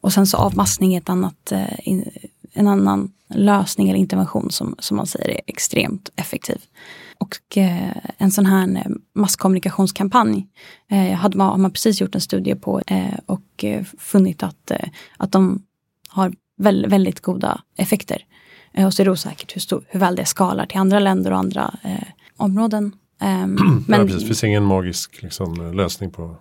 [0.00, 2.04] Och sen så avmaskning är ett annat, in,
[2.52, 6.58] en annan lösning eller intervention som, som man säger är extremt effektiv.
[7.18, 10.46] Och eh, en sån här eh, masskommunikationskampanj
[10.90, 14.70] eh, hade man, har man precis gjort en studie på eh, och eh, funnit att,
[14.70, 15.62] eh, att de
[16.08, 18.24] har väl, väldigt goda effekter.
[18.86, 21.38] Och så är det osäkert hur, stor, hur väl det skalar till andra länder och
[21.38, 21.74] andra
[22.36, 22.92] områden.
[23.20, 23.54] Ehm,
[23.88, 26.36] men ja, precis, det finns ingen magisk liksom, lösning på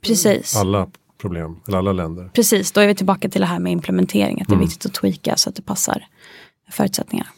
[0.00, 0.56] precis.
[0.56, 0.88] alla
[1.20, 2.30] problem eller alla länder.
[2.34, 4.40] Precis, då är vi tillbaka till det här med implementering.
[4.40, 4.66] Att det är Mm.
[4.66, 6.06] viktigt att tweaka så att det passar
[6.70, 7.30] förutsättningarna.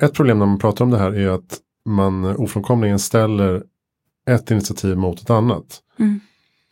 [0.00, 3.64] Ett problem när man pratar om det här är att man ofrånkomligen ställer
[4.30, 5.80] ett initiativ mot ett annat.
[5.98, 6.20] Mm.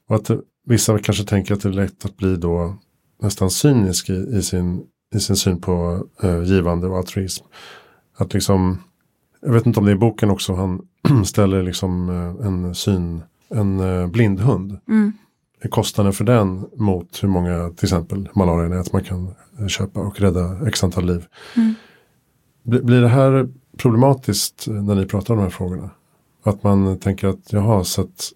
[0.09, 0.31] Och att
[0.67, 2.77] vissa kanske tänker att det är lätt att bli då
[3.23, 4.83] nästan cynisk i, i, sin,
[5.15, 7.45] i sin syn på eh, givande och altruism.
[8.17, 8.79] Att liksom,
[9.41, 10.83] jag vet inte om det är i boken också, han
[11.25, 14.79] ställer liksom eh, en syn, en eh, blindhund.
[14.89, 15.13] Mm.
[15.71, 20.69] Kostnaden för den mot hur många till exempel malarianät man kan eh, köpa och rädda
[20.69, 21.27] x antal liv.
[21.57, 21.75] Mm.
[22.63, 25.91] Blir blir det här problematiskt när ni pratar om de här frågorna?
[26.43, 28.33] Att man tänker att jaha, så att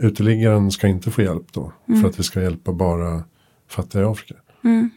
[0.00, 1.72] uteliggaren ska inte få hjälp då.
[1.88, 2.00] Mm.
[2.00, 3.24] För att vi ska hjälpa bara
[3.68, 4.34] fattiga i Afrika.
[4.64, 4.90] Mm.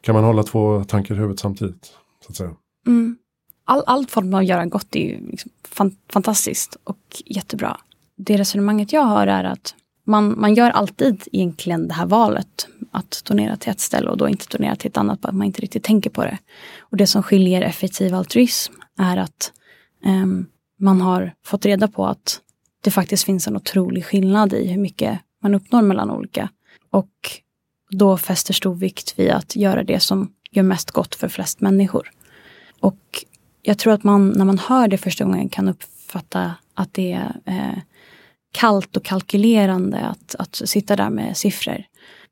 [0.00, 1.84] Kan man hålla två tankar i huvudet samtidigt?
[2.26, 2.50] Så att säga?
[2.86, 3.16] Mm.
[3.64, 7.76] All, allt form av göra gott är ju liksom fan, fantastiskt och jättebra.
[8.16, 9.74] Det resonemanget jag har är att
[10.10, 14.28] man, man gör alltid egentligen det här valet att donera till ett ställe och då
[14.28, 16.38] inte donera till ett annat, bara att man inte riktigt tänker på det.
[16.78, 19.52] Och det som skiljer effektiv altruism är att
[20.04, 20.46] ehm,
[20.78, 22.40] man har fått reda på att
[22.80, 26.48] det faktiskt finns en otrolig skillnad i hur mycket man uppnår mellan olika.
[26.90, 27.12] Och
[27.90, 32.10] då fäster stor vikt vid att göra det som gör mest gott för flest människor.
[32.80, 33.24] Och
[33.62, 37.40] jag tror att man när man hör det första gången kan uppfatta att det är
[37.44, 37.78] eh,
[38.52, 41.84] kallt och kalkylerande att, att sitta där med siffror.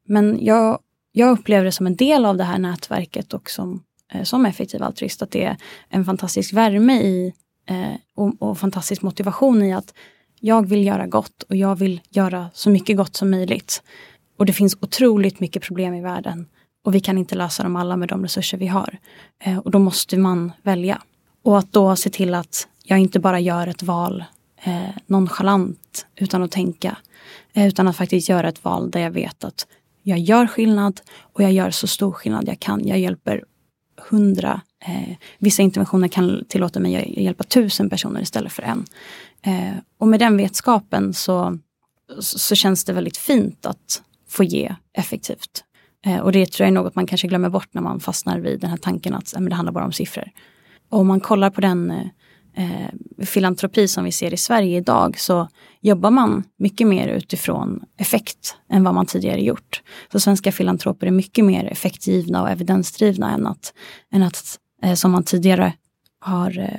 [0.06, 0.78] Men jag,
[1.12, 4.82] jag upplever det som en del av det här nätverket och som, eh, som effektiv
[4.82, 5.56] altruist att det är
[5.88, 7.32] en fantastisk värme i
[7.66, 9.94] eh, och, och fantastisk motivation i att
[10.40, 13.82] jag vill göra gott och jag vill göra så mycket gott som möjligt.
[14.38, 16.46] Och det finns otroligt mycket problem i världen
[16.84, 18.98] och vi kan inte lösa dem alla med de resurser vi har.
[19.38, 21.02] Eh, och då måste man välja.
[21.44, 24.24] Och att då se till att jag inte bara gör ett val
[24.62, 26.96] eh, nonchalant utan att tänka.
[27.52, 29.66] Eh, utan att faktiskt göra ett val där jag vet att
[30.02, 32.86] jag gör skillnad och jag gör så stor skillnad jag kan.
[32.86, 33.44] Jag hjälper
[34.10, 34.60] hundra.
[34.84, 38.84] Eh, vissa interventioner kan tillåta mig att hjälpa tusen personer istället för en.
[39.42, 41.58] Eh, och med den vetskapen så,
[42.18, 45.64] så, så känns det väldigt fint att få ge effektivt.
[46.06, 48.60] Eh, och det tror jag är något man kanske glömmer bort när man fastnar vid
[48.60, 50.30] den här tanken att eh, men det handlar bara om siffror.
[50.88, 52.06] Och om man kollar på den eh,
[52.58, 55.48] eh, filantropi som vi ser i Sverige idag så
[55.80, 59.82] jobbar man mycket mer utifrån effekt än vad man tidigare gjort.
[60.12, 63.72] Så svenska filantroper är mycket mer effektgivna och evidensdrivna än att,
[64.12, 65.72] än att eh, som man tidigare
[66.20, 66.78] har eh,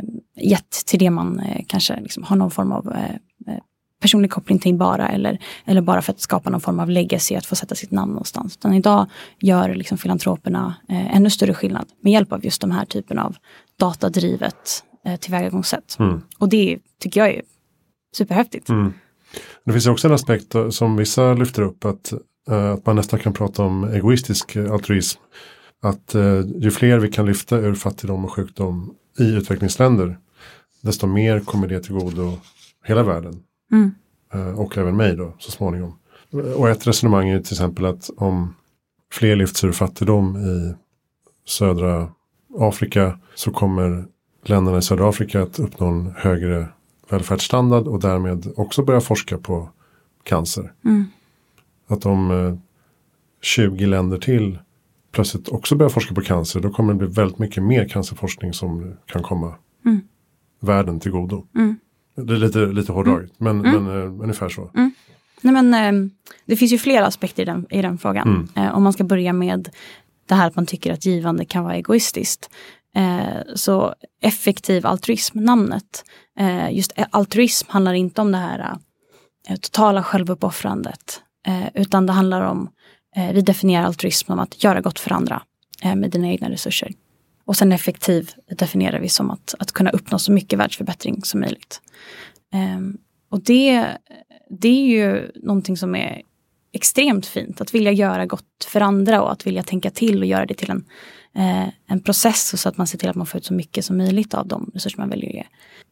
[0.50, 3.16] gett till det man eh, kanske liksom har någon form av eh,
[3.54, 3.60] eh
[4.02, 7.46] personlig koppling till bara eller, eller bara för att skapa någon form av legacy, att
[7.46, 8.58] få sätta sitt namn någonstans.
[8.58, 9.06] Utan idag
[9.40, 13.36] gör liksom filantroperna eh, ännu större skillnad med hjälp av just de här typen av
[13.80, 14.84] datadrivet
[15.20, 15.98] tillvägagångssätt.
[16.00, 16.22] Mm.
[16.38, 17.42] Och det tycker jag är
[18.16, 18.70] superhäftigt.
[18.70, 18.94] Mm.
[19.66, 22.14] Det finns också en aspekt eh, som vissa lyfter upp att,
[22.50, 25.22] eh, att man nästan kan prata om egoistisk eh, altruism.
[25.82, 30.18] Att eh, ju fler vi kan lyfta ur fattigdom och sjukdom i utvecklingsländer
[30.82, 32.38] desto mer kommer det till godo
[32.86, 33.44] hela världen.
[33.72, 33.92] Mm.
[34.34, 35.96] Eh, och även mig då så småningom.
[36.56, 38.56] Och ett resonemang är till exempel att om
[39.12, 40.76] fler lyfts ur fattigdom i
[41.50, 42.12] södra
[42.60, 44.06] Afrika så kommer
[44.50, 46.68] länderna i södra Afrika att uppnå en högre
[47.10, 49.70] välfärdsstandard och därmed också börja forska på
[50.24, 50.74] cancer.
[50.86, 51.06] Mm.
[51.88, 52.58] Att om eh,
[53.42, 54.60] 20 länder till
[55.12, 58.96] plötsligt också börjar forska på cancer då kommer det bli väldigt mycket mer cancerforskning som
[59.06, 60.02] kan komma Mm.
[60.60, 61.46] världen till godo.
[61.56, 61.76] Mm.
[62.16, 64.72] Det är lite, lite hårdraget men, men eh, ungefär så.
[65.42, 66.10] Nej, men, eh,
[66.46, 68.50] det finns ju flera aspekter i den, i den frågan.
[68.56, 69.70] Eh, om man ska börja med
[70.26, 72.50] det här att man tycker att givande kan vara egoistiskt.
[72.96, 76.06] Eh, så effektiv altruism, namnet.
[76.40, 78.78] Eh, just eh, altruism handlar inte om det här
[79.50, 81.22] eh, totala självuppoffrandet.
[81.48, 82.70] Eh, utan det handlar om,
[83.16, 85.42] eh, vi definierar altruism som att göra gott för andra
[85.84, 86.92] eh, med dina egna resurser.
[87.46, 91.82] Och sen effektiv definierar vi som att, att kunna uppnå så mycket världsförbättring som möjligt.
[92.54, 92.98] Ehm,
[93.32, 93.88] och det,
[94.50, 96.22] det är ju någonting som är
[96.72, 97.62] extremt fint.
[97.62, 100.72] Att vilja göra gott för andra och att vilja tänka till och göra det till
[100.72, 100.86] en,
[101.40, 103.98] Eh, en process så att man ser till att man får ut så mycket som
[103.98, 105.46] möjligt av de resurser man väljer att ge.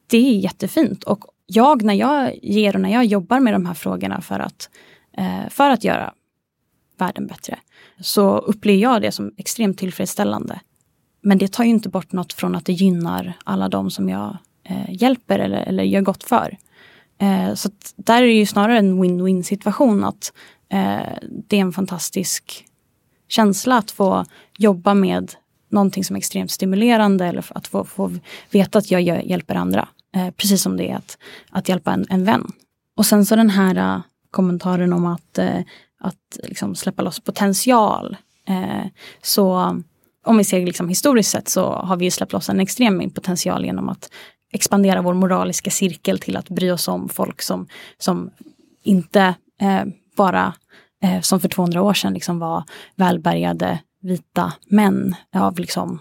[0.08, 3.74] Det är jättefint och jag när jag ger och när jag jobbar med de här
[3.74, 4.70] frågorna för att,
[5.18, 6.14] eh, för att göra
[6.98, 7.60] världen bättre
[8.00, 10.60] så upplever jag det som extremt tillfredsställande.
[11.22, 14.38] Men det tar ju inte bort något från att det gynnar alla de som jag
[14.64, 16.58] eh, hjälper eller, eller gör gott för.
[17.18, 20.34] Eh, så att där är det ju snarare en win-win situation att
[20.70, 21.18] eh,
[21.48, 22.67] det är en fantastisk
[23.28, 24.26] känsla att få
[24.58, 25.34] jobba med
[25.70, 28.18] någonting som är extremt stimulerande eller att få, få
[28.52, 29.88] veta att jag hjälper andra.
[30.16, 31.18] Eh, precis som det är att,
[31.50, 32.52] att hjälpa en, en vän.
[32.98, 34.02] Och sen så den här uh,
[34.32, 35.62] kommentaren om att, uh,
[36.00, 38.18] att liksom släppa loss potential.
[38.50, 38.86] Uh,
[39.22, 39.78] så
[40.26, 43.66] om vi ser liksom historiskt sett så har vi ju släppt loss en extrem potential
[43.66, 44.10] genom att
[44.52, 47.68] expandera vår moraliska cirkel till att bry oss om folk som,
[47.98, 48.30] som
[48.84, 49.36] inte
[50.16, 50.54] bara
[51.04, 52.64] eh, som för 200 år sedan liksom var
[52.96, 56.00] välbärgade vita män av liksom,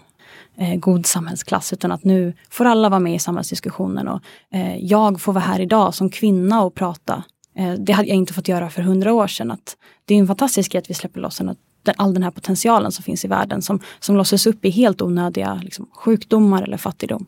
[0.57, 4.21] eh, god samhällsklass utan att nu får alla vara med i samhällsdiskussionen och
[4.51, 7.23] eh, jag får vara här idag som kvinna och prata.
[7.55, 9.51] Eh, det hade jag inte fått göra för 100 år sedan.
[9.51, 11.55] Att det är en fantastisk grej att vi släpper loss en,
[11.97, 15.59] all den här potentialen som finns i världen som, som låses upp i helt onödiga
[15.63, 17.25] liksom, sjukdomar eller fattigdom.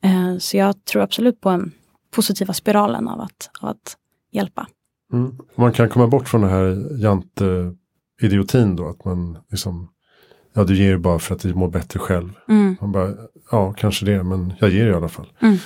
[0.00, 1.72] Eh, så jag tror absolut på den
[2.10, 3.96] positiva spiralen av att, av att
[4.32, 4.66] hjälpa.
[5.12, 5.36] Mm.
[5.54, 8.88] Man kan komma bort från den här jante-idiotin då.
[8.88, 9.88] Att man liksom,
[10.54, 12.32] ja du ger ju bara för att du mår bättre själv.
[12.48, 12.76] Mm.
[12.80, 13.14] Man bara,
[13.50, 15.32] ja kanske det, men jag ger i alla fall.
[15.40, 15.56] Mm.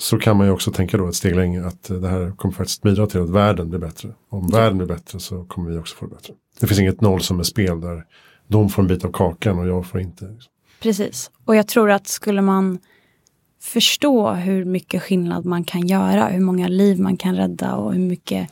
[0.00, 2.82] Så kan man ju också tänka då ett steg längre att det här kommer faktiskt
[2.82, 4.08] bidra till att världen blir bättre.
[4.30, 6.34] Om världen blir bättre så kommer vi också få det bättre.
[6.60, 8.04] Det finns inget noll som är spel där
[8.48, 10.24] de får en bit av kakan och jag får inte.
[10.24, 10.52] Liksom.
[10.82, 11.30] Precis.
[11.44, 12.78] Och jag tror att skulle man
[13.60, 18.00] förstå hur mycket skillnad man kan göra, hur många liv man kan rädda och hur,
[18.00, 18.50] mycket,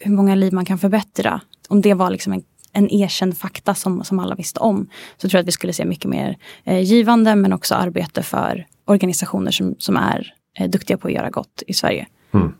[0.00, 1.40] hur många liv man kan förbättra.
[1.68, 2.42] Om det var liksom en,
[2.72, 4.88] en erkänd fakta som, som alla visste om.
[5.16, 8.66] Så tror jag att vi skulle se mycket mer eh, givande men också arbete för
[8.84, 12.06] organisationer som, som är eh, duktiga på att göra gott i Sverige.
[12.32, 12.52] Mm.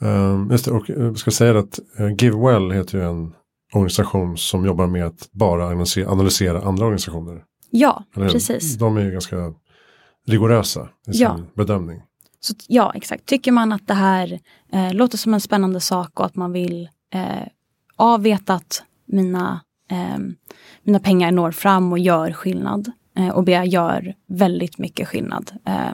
[0.00, 3.34] Um, just det, och jag ska säga att uh, GiveWell heter ju en
[3.72, 5.66] organisation som jobbar med att bara
[6.10, 7.42] analysera, andra organisationer.
[7.70, 8.74] Ja, precis.
[8.74, 9.36] De är ju ganska
[10.26, 11.38] rigorösa i sin Ja.
[11.54, 12.02] bedömning.
[12.46, 13.26] Så, ja, exakt.
[13.26, 14.40] Tycker man att det här
[14.72, 17.48] eh, låter som en spännande sak och att man vill eh,
[17.98, 20.18] ja, veta att mina, eh,
[20.82, 22.92] mina pengar når fram och gör skillnad.
[23.18, 25.50] Eh, och det gör väldigt mycket skillnad.
[25.64, 25.90] Eh,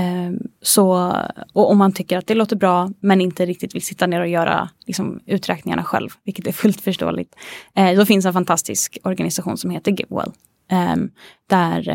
[0.00, 1.16] eh, så,
[1.52, 4.28] och om man tycker att det låter bra men inte riktigt vill sitta ner och
[4.28, 7.34] göra liksom, uträkningarna själv, vilket är fullt förståeligt.
[7.74, 10.32] Eh, då finns en fantastisk organisation som heter GiveWell.
[10.70, 11.08] Ehm, eh,
[11.48, 11.88] där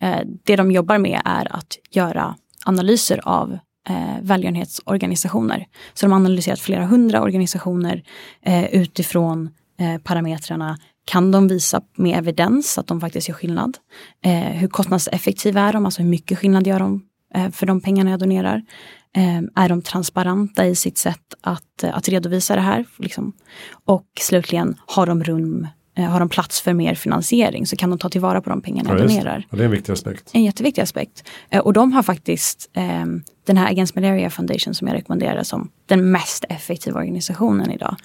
[0.00, 3.58] eh, det de jobbar med är att göra analyser av
[3.88, 5.66] eh, välgörenhetsorganisationer.
[5.94, 8.02] Så de har analyserat flera hundra organisationer
[8.42, 13.78] eh, utifrån eh, parametrarna kan de visa med evidens att de faktiskt gör skillnad?
[14.24, 15.84] Eh, hur kostnadseffektiva är de?
[15.84, 17.02] Alltså hur mycket skillnad gör de
[17.34, 18.62] eh, för de pengarna jag donerar?
[19.16, 22.84] Eh, är de transparenta i sitt sätt att, eh, att redovisa det här?
[22.98, 23.32] Liksom?
[23.84, 25.66] Och slutligen, har de rum
[25.96, 28.96] har de plats för mer finansiering så kan de ta tillvara på de pengarna Ja,
[28.96, 29.02] det.
[29.02, 29.46] donerar.
[29.50, 30.30] Ja, det är en viktig aspekt.
[30.32, 31.24] En jätteviktig aspekt.
[31.50, 33.04] Eh, och de har faktiskt eh,
[33.46, 37.96] den här Against Malaria Foundation som jag rekommenderar som den mest effektiva organisationen idag.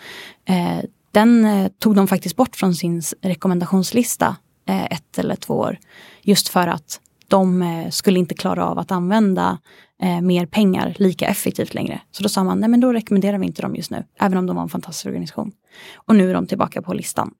[0.45, 0.79] Eh,
[1.11, 4.35] den eh, tog de faktiskt bort från sin rekommendationslista
[4.67, 5.77] eh, ett eller två år.
[6.21, 9.57] Just för att de eh, skulle inte klara av att använda
[10.03, 12.01] eh, mer pengar lika effektivt längre.
[12.11, 14.03] Så då sa man, nej men då rekommenderar vi inte dem just nu.
[14.19, 15.51] Även om de var en fantastisk organisation.
[15.95, 17.31] Och nu är de tillbaka på listan.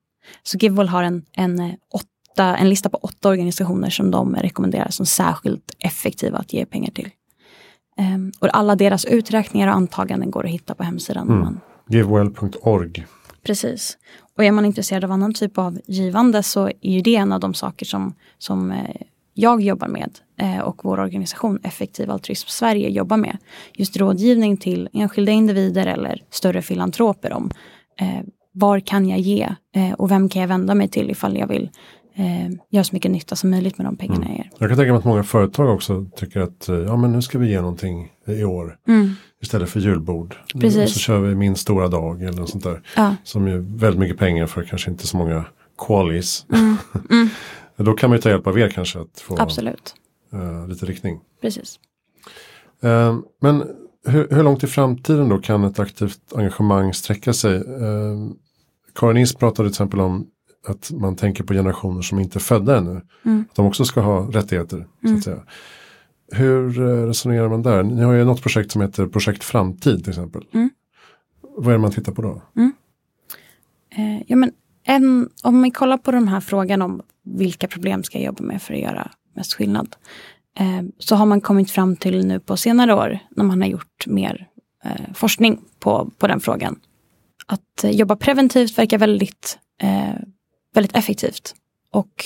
[0.42, 4.90] Så Givewell har en, en, eh, åtta, en lista på åtta organisationer som de rekommenderar
[4.90, 7.10] som särskilt effektiva att ge pengar till.
[7.96, 11.28] Ehm, och alla deras uträkningar och antaganden går att hitta på hemsidan.
[11.28, 13.06] Man, Givewell.org.
[13.42, 13.98] precis.
[14.36, 17.40] Och är man intresserad av annan typ av givande så är ju det en av
[17.40, 18.96] de saker som, som eh,
[19.34, 23.38] jag jobbar med eh, och vår organisation Effektiv Altruism Sverige jobbar med.
[23.74, 27.50] Just rådgivning till enskilda individer eller större filantroper om
[28.52, 31.70] var kan jag ge eh, och vem kan jag vända mig till ifall jag vill
[32.14, 34.28] eh, göra så mycket nytta som möjligt med de pengarna Mm.
[34.28, 34.50] jag ger.
[34.58, 37.38] Jag kan tänka mig att många företag också tycker att eh, ja, men nu ska
[37.38, 38.78] vi ge någonting i år.
[38.88, 39.10] Mm.
[39.42, 40.36] Istället för julbord.
[40.60, 40.92] Precis.
[40.94, 42.82] Så kör vi min stora dag eller något sånt där.
[42.96, 43.16] Ja.
[43.24, 45.44] Som är väldigt mycket pengar för kanske inte så många
[45.86, 46.46] qualis.
[46.52, 46.76] Mm.
[47.10, 47.28] Mm.
[47.76, 49.94] Då kan man ju ta hjälp av er kanske att få Absolut,
[50.32, 51.20] eh, lite riktning.
[51.40, 51.78] precis.
[52.82, 53.64] Eh, men
[54.06, 57.56] hur, hur långt i framtiden då kan ett aktivt engagemang sträcka sig?
[57.56, 58.30] Eh,
[58.94, 60.26] Karin Is pratade till exempel om
[60.66, 63.00] att man tänker på generationer som inte är födda ännu.
[63.24, 63.44] Mm.
[63.50, 64.86] Att de också ska ha rättigheter.
[65.00, 65.18] Så Mm.
[65.18, 65.42] att säga.
[66.32, 67.82] Hur eh, resonerar man där?
[67.82, 70.42] Ni har ju något projekt som heter Projekt Framtid till exempel.
[70.52, 70.70] Mm.
[71.56, 72.42] Vad är det man tittar på då?
[73.96, 74.52] Eh, ja, men
[74.84, 78.62] en, om vi kollar på den här frågan om vilka problem ska jag jobba med
[78.62, 79.96] för att göra mest skillnad.
[80.58, 84.06] Eh, så har man kommit fram till nu på senare år när man har gjort
[84.06, 84.48] mer
[84.84, 86.80] eh, forskning på, på den frågan.
[87.46, 90.14] Att eh, jobba preventivt verkar väldigt, eh,
[90.74, 91.54] väldigt effektivt.
[91.92, 92.24] Och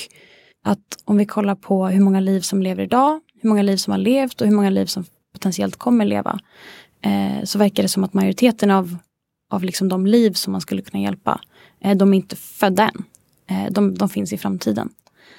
[0.65, 3.91] att om vi kollar på hur många liv som lever idag, hur många liv som
[3.91, 6.41] har levt och hur många liv som potentiellt kommer leva.
[7.01, 8.97] Eh, så verkar det som att majoriteten av,
[9.51, 11.41] av liksom de liv som man skulle kunna hjälpa,
[11.81, 13.05] eh, de är inte födda än.
[13.47, 14.91] Eh, de, de finns i framtiden.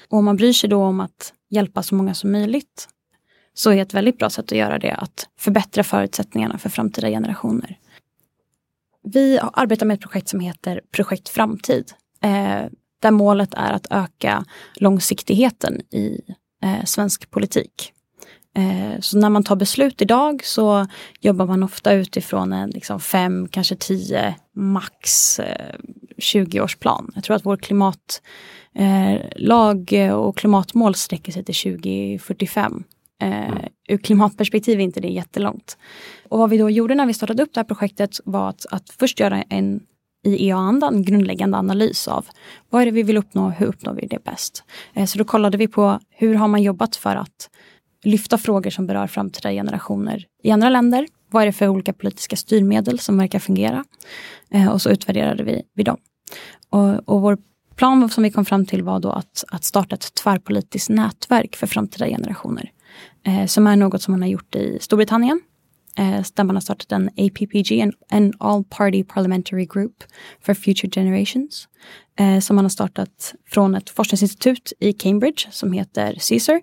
[0.08, 2.88] Och om man bryr sig då om att hjälpa så många som möjligt
[3.54, 7.78] så är ett väldigt bra sätt att göra det att förbättra förutsättningarna för framtida generationer.
[9.02, 11.92] Vi arbetar med ett projekt som heter Projekt Framtid.
[12.22, 14.44] Eh, där målet är att öka
[14.74, 16.20] långsiktigheten i
[16.62, 17.92] eh, svensk politik.
[18.56, 20.86] Eh, så när man tar beslut idag så
[21.20, 25.74] jobbar man ofta utifrån en liksom fem, kanske tio, max eh,
[26.16, 27.10] 20-årsplan.
[27.14, 28.02] Jag tror att vår klimatlag
[28.74, 32.84] eh, lag och klimatmål sträcker sig till 2045.
[33.22, 33.54] Eh,
[33.88, 35.78] ur klimatperspektiv är inte det jättelångt.
[36.28, 38.90] Och vad vi då gjorde när vi startade upp det här projektet var att, att
[38.90, 39.80] först göra en
[40.26, 42.26] i EA-andan grundläggande analys av
[42.70, 44.64] vad är det vi vill uppnå, hur uppnår vi det bäst?
[44.94, 47.50] Eh, så då kollade vi på hur har man jobbat för att
[48.04, 51.06] lyfta frågor som berör framtida generationer i andra länder.
[51.30, 53.84] Vad är det för olika politiska styrmedel som verkar fungera?
[54.50, 55.96] Eh, och så utvärderade vi, vi dem.
[56.70, 57.38] Och, och vår
[57.76, 61.66] plan som vi kom fram till var då att, att starta ett tvärpolitiskt nätverk för
[61.66, 62.70] framtida generationer.
[63.26, 65.40] Eh, som är något som man har gjort i Storbritannien.
[65.98, 70.04] Eh, där man har startat en APPG, en, en All Party Parliamentary Group
[70.40, 71.68] for Future Generations.
[72.18, 76.60] Eh, som man har startat från ett forskningsinstitut i Cambridge som heter CSER,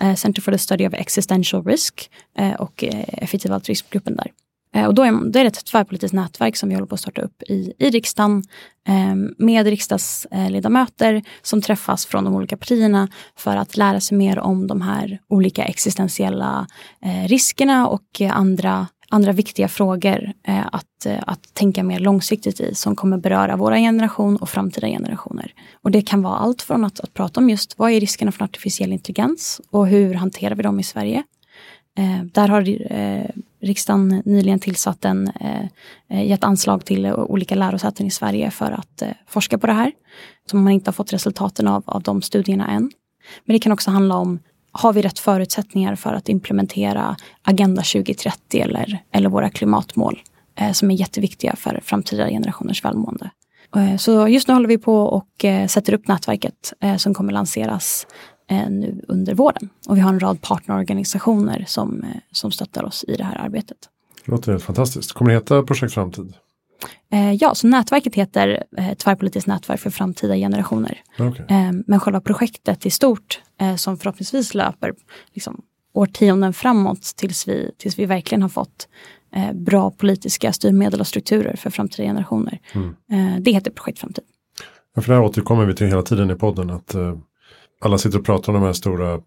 [0.00, 4.32] eh, Center for the Study of Existential Risk eh, och eh, Effektiv altruismgruppen där.
[4.74, 7.00] Eh, och då är, då är det ett tvärpolitiskt nätverk som vi håller på att
[7.00, 8.44] starta upp i, i riksdagen
[8.88, 14.66] eh, med riksdagsledamöter som träffas från de olika partierna för att lära sig mer om
[14.66, 16.66] de här olika existentiella
[17.04, 22.74] eh, riskerna och andra, andra viktiga frågor eh, att, eh, att tänka mer långsiktigt i
[22.74, 25.52] som kommer beröra våra generation och framtida generationer.
[25.82, 28.44] Och det kan vara allt från att, att prata om just vad är riskerna för
[28.44, 31.22] artificiell intelligens och hur hanterar vi dem i Sverige?
[31.96, 33.30] Eh, där har eh,
[33.60, 35.64] riksdagen nyligen tillsatt en, eh,
[36.08, 39.72] eh gett anslag till eh, olika lärosäten i Sverige för att eh, forska på det
[39.72, 39.92] här.
[40.50, 42.90] Som man inte har fått resultaten av, av de studierna än.
[43.44, 44.38] Men det kan också handla om,
[44.72, 50.22] har vi rätt förutsättningar för att implementera Agenda 2030 eller, eller våra klimatmål
[50.54, 53.30] eh, som är jätteviktiga för framtida generationers välmående.
[53.76, 57.32] Eh, så just nu håller vi på och eh, sätter upp nätverket eh, som kommer
[57.32, 58.06] lanseras
[58.48, 59.68] nu under våren.
[59.88, 63.78] Och vi har en rad partnerorganisationer som, eh, som stöttar oss i det här arbetet.
[64.24, 65.12] Det låter helt fantastiskt.
[65.12, 66.34] Kommer det heta Projekt Framtid?
[67.12, 71.00] Eh, ja, så nätverket heter eh, Tvärpolitiskt nätverk för framtida generationer.
[71.18, 71.46] Okay.
[71.48, 74.94] Eh, men själva projektet i stort, eh, som förhoppningsvis löper
[75.32, 78.88] liksom, årtionden framåt tills vi, tills vi verkligen har fått
[79.34, 82.60] eh, bra politiska styrmedel och strukturer för framtida generationer.
[82.72, 82.88] Mm.
[82.88, 84.24] Eh, det heter Projekt Framtid.
[84.94, 86.70] Ja, för det här återkommer vi till hela tiden i podden.
[86.70, 87.18] Att eh,
[87.80, 89.20] alla sitter och pratar om de här stora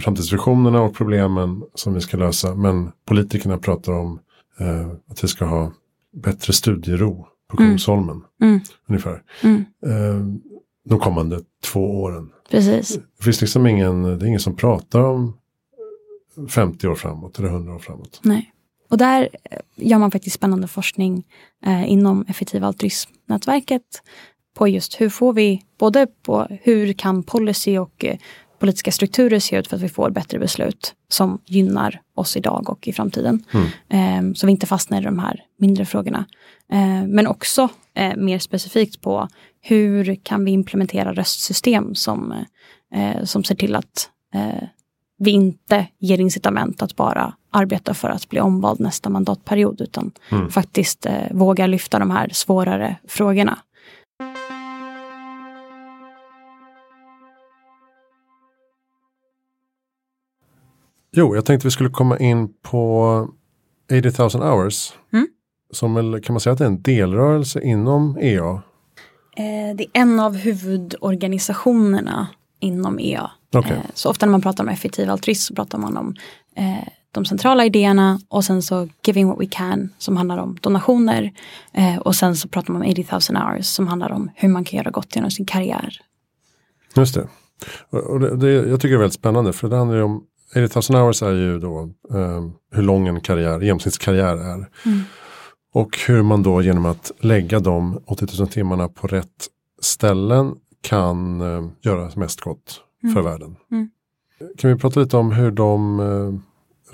[0.00, 2.54] framtidsvisionerna och problemen som vi ska lösa.
[2.54, 4.20] Men politikerna pratar om
[4.60, 5.72] eh, att vi ska ha
[6.12, 7.70] bättre studiero på Mm.
[7.70, 8.22] Kungsholmen.
[8.42, 8.60] Mm.
[8.88, 9.22] Ungefär.
[9.42, 9.64] Mm.
[9.86, 10.40] Eh,
[10.88, 12.30] de kommande två åren.
[12.50, 12.98] Precis.
[13.18, 15.36] Det finns liksom ingen, det är ingen som pratar om
[16.48, 18.20] 50 år framåt eller 100 år framåt.
[18.22, 18.52] Nej.
[18.90, 21.24] Och där eh, gör man faktiskt spännande forskning
[21.66, 24.02] eh, inom Effektiv altruismnätverket
[24.56, 28.16] på just hur får vi, både på hur kan policy och eh,
[28.58, 32.88] politiska strukturer se ut för att vi får bättre beslut som gynnar oss idag och
[32.88, 33.44] i framtiden.
[33.52, 34.30] Mm.
[34.30, 36.24] Eh, så vi inte fastnar i de här mindre frågorna.
[36.72, 39.28] Eh, men också eh, mer specifikt på
[39.60, 42.34] hur kan vi implementera röstsystem som,
[42.94, 44.10] eh, som ser till att
[45.18, 50.50] vi inte ger incitament att bara arbeta för att bli omvald nästa mandatperiod utan mm.
[50.50, 53.58] faktiskt vågar lyfta de här svårare frågorna.
[61.18, 63.28] Jo, jag tänkte vi skulle komma in på
[63.90, 64.92] 80 000 hours.
[65.12, 65.28] Mm.
[65.72, 68.62] Som väl, kan man säga att det är en delrörelse inom EA?
[69.36, 72.28] Eh, det är en av huvudorganisationerna
[72.60, 73.30] inom EA.
[73.52, 73.76] Okay.
[73.76, 76.14] Eh, så ofta när man pratar om effektiv altruism så pratar man om
[76.56, 81.32] eh, de centrala idéerna och sen så Giving What We Can som handlar om donationer.
[81.72, 84.64] Eh, och sen så pratar man om 80 000 hours som handlar om hur man
[84.64, 85.98] kan göra gott genom sin karriär.
[86.96, 87.28] Just det.
[87.90, 90.92] Och det, det jag tycker det är väldigt spännande för det handlar ju om 80
[90.92, 94.54] 000 hours är ju då eh, hur lång en karriär, genomsnittskarriär är.
[94.54, 94.68] Mm.
[95.72, 99.48] Och hur man då genom att lägga de 80 000 timmarna på rätt
[99.80, 103.14] ställen kan eh, göra mest gott mm.
[103.14, 103.56] för världen.
[103.70, 103.90] Mm.
[104.58, 106.34] Kan vi prata lite om hur de eh,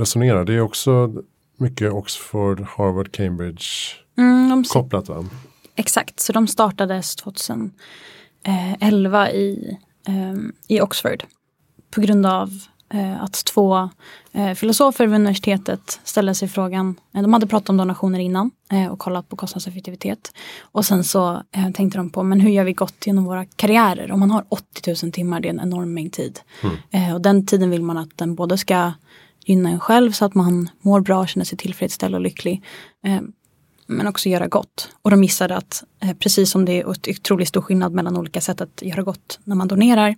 [0.00, 0.44] resonerar?
[0.44, 1.14] Det är också
[1.56, 3.66] mycket Oxford, Harvard, Cambridge
[4.18, 5.24] mm, kopplat va?
[5.76, 9.78] Exakt, så de startades 2011 i,
[10.08, 10.34] eh,
[10.68, 11.24] i Oxford.
[11.90, 12.54] På grund av Eh,
[13.20, 13.90] att två
[14.32, 18.50] eh, filosofer vid universitetet ställde sig frågan, eh, de hade pratat om donationer innan
[18.90, 20.32] och kollat på kostnadseffektivitet.
[20.60, 21.42] Och sen så
[21.74, 24.12] tänkte de på, men hur gör vi gott genom våra karriärer?
[24.12, 26.40] Om man har 80 000 timmar, det är en enorm mängd tid.
[26.90, 27.14] Mm.
[27.14, 28.92] Och den tiden vill man att den både ska
[29.44, 32.62] gynna en själv så att man mår bra, känner sig tillfredsställd och lycklig
[33.92, 34.88] men också göra gott.
[35.02, 38.60] Och de missade att eh, precis som det är otroligt stor skillnad mellan olika sätt
[38.60, 40.16] att göra gott när man donerar,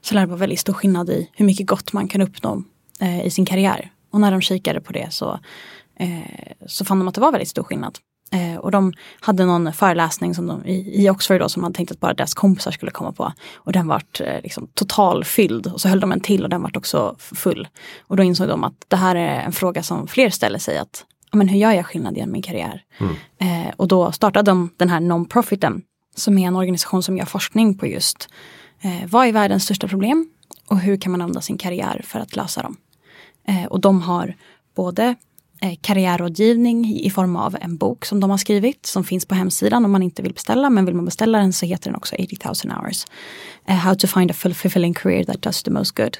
[0.00, 2.62] så lär det vara väldigt stor skillnad i hur mycket gott man kan uppnå
[3.00, 3.92] eh, i sin karriär.
[4.12, 5.40] Och när de kikade på det så,
[5.96, 7.98] eh, så fann de att det var väldigt stor skillnad.
[8.60, 12.14] Och de hade någon föreläsning som de, i, Oxford då, som man tänkt att bara
[12.14, 13.32] deras kompisar skulle komma på.
[13.54, 15.66] Och den vart liksom totalfylld.
[15.66, 17.68] Och så höll de en till och den vart också full.
[18.00, 20.78] Och då insåg de att det här är en fråga som fler ställer sig.
[20.78, 22.82] Att men hur gör jag skillnad genom min karriär?
[22.98, 23.14] Mm.
[23.38, 25.82] Eh, och då startade de den här non-profiten
[26.14, 28.28] som är en organisation som gör forskning på just
[28.80, 30.28] eh, vad är världens största problem
[30.68, 32.76] och hur kan man använda sin karriär för att lösa dem.
[33.48, 34.36] Eh, och de har
[34.74, 35.14] både
[35.60, 39.84] eh, karriärrådgivning i form av en bok som de har skrivit som finns på hemsidan
[39.84, 40.70] om man inte vill beställa.
[40.70, 43.06] Men vill man beställa den så heter den också 80 000 hours.
[43.68, 46.18] Uh, how to find a fulfilling career that does the most good.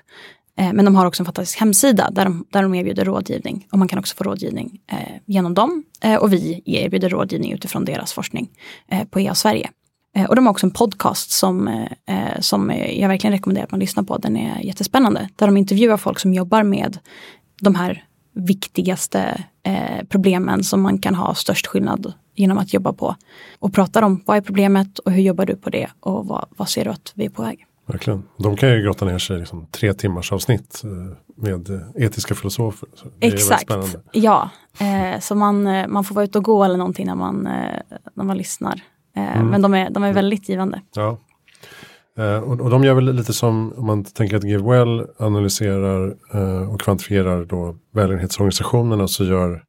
[0.58, 3.66] Eh, men de har också en fantastisk hemsida där de, där de erbjuder rådgivning.
[3.72, 5.84] Och man kan också få rådgivning eh, genom dem.
[6.00, 8.50] Eh, och vi erbjuder rådgivning utifrån deras forskning
[8.88, 9.70] eh, på EA Sverige.
[10.16, 13.70] Eh, och de har också en podcast som, eh, eh, som jag verkligen rekommenderar att
[13.70, 14.16] man lyssnar på.
[14.16, 15.28] Den är jättespännande.
[15.36, 16.98] Där de intervjuar folk som jobbar med
[17.60, 23.16] de här viktigaste eh, problemen som man kan ha störst skillnad genom att jobba på.
[23.58, 26.68] Och pratar om vad är problemet och hur jobbar du på det och vad, vad
[26.68, 27.66] ser du att vi är på väg.
[27.92, 28.22] Verkligen.
[28.38, 30.90] De kan ju grotta ner sig i liksom tre timmars avsnitt eh,
[31.36, 32.88] med eh, etiska filosofer.
[33.20, 33.70] Exakt,
[34.12, 34.50] ja.
[34.80, 37.42] Eh, så man, eh, man får vara ute och gå eller någonting när man,
[38.14, 38.80] när man lyssnar.
[39.16, 39.46] Eh, mm.
[39.48, 40.80] Men de är, de är väldigt givande.
[40.94, 41.18] Ja.
[42.18, 46.16] Eh, och, och, de gör väl lite som om man tänker att GiveWell analyserar
[46.72, 49.64] och kvantifierar då välgörenhetsorganisationerna så gör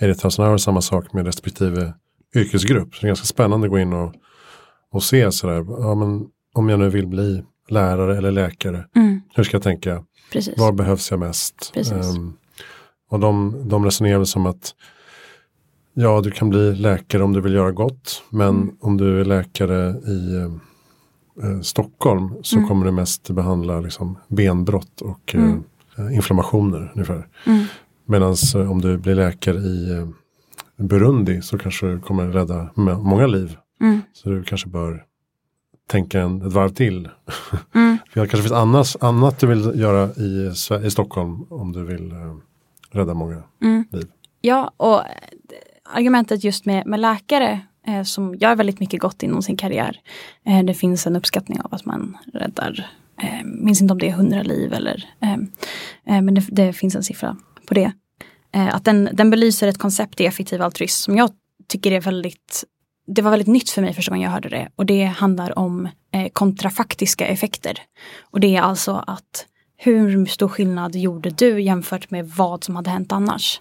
[0.00, 1.94] Edith House samma sak med respektive
[2.36, 2.94] yrkesgrupp.
[2.94, 4.14] Så det är ganska spännande att gå in och,
[4.92, 8.86] och se sådär, ja men om jag nu vill bli lärare eller läkare.
[8.96, 9.20] Mm.
[9.34, 10.04] Hur ska jag tänka?
[10.32, 10.58] Precis.
[10.58, 11.72] Var behövs jag mest?
[11.92, 12.36] Um,
[13.10, 14.74] och de, de resonerar som att
[15.94, 18.22] ja, du kan bli läkare om du vill göra gott.
[18.30, 18.76] Men mm.
[18.80, 20.34] om du är läkare i
[21.42, 22.68] eh, Stockholm så mm.
[22.68, 25.64] kommer du mest behandla liksom, benbrott och eh, mm.
[25.98, 27.28] eh, inflammationer ungefär.
[27.46, 27.64] Mm.
[28.06, 30.08] Medan eh, om du blir läkare i eh,
[30.84, 33.56] Burundi så kanske du kommer rädda många liv.
[33.80, 34.00] Mm.
[34.12, 35.04] Så du kanske bör
[35.86, 37.08] tänka en, ett varv till.
[37.74, 37.98] Mm.
[38.10, 40.52] För det kanske finns annars, annat du vill göra i,
[40.86, 42.36] i Stockholm om du vill eh,
[42.90, 43.84] rädda många mm.
[43.90, 44.06] liv.
[44.40, 45.06] Ja, och eh,
[45.84, 50.00] argumentet just med, med läkare eh, som gör väldigt mycket gott inom sin karriär.
[50.46, 52.90] Eh, det finns en uppskattning av att man räddar,
[53.22, 55.32] eh, minns inte om det är hundra liv eller, eh,
[56.16, 57.36] eh, men det, det, finns en siffra
[57.68, 57.92] på det.
[58.50, 61.30] att den, den belyser ett koncept i effektiv altruism som jag
[61.68, 62.64] tycker är väldigt
[63.06, 64.68] det var väldigt nytt för mig första gången jag hörde det.
[64.76, 67.78] Och det handlar om eh, kontrafaktiska effekter.
[68.20, 69.46] Och det är alltså att
[69.76, 73.60] hur stor skillnad gjorde du jämfört med vad som hade hänt annars?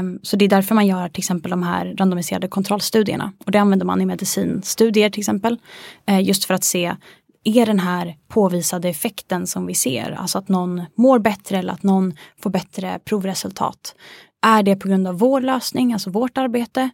[0.00, 3.32] Um, så det är därför man gör till exempel de här randomiserade kontrollstudierna.
[3.44, 5.58] Och det använder man i medicinstudier till exempel.
[6.06, 6.96] Eh, just för att se,
[7.44, 11.82] är den här påvisade effekten som vi ser, alltså att någon mår bättre eller att
[11.82, 13.94] någon får bättre provresultat.
[14.42, 16.90] Är det på grund av vår lösning, alltså vårt arbete?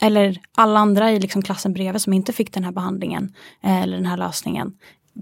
[0.00, 3.96] Eller alla andra i liksom klassen bredvid som inte fick den här behandlingen eh, eller
[3.96, 4.72] den här lösningen.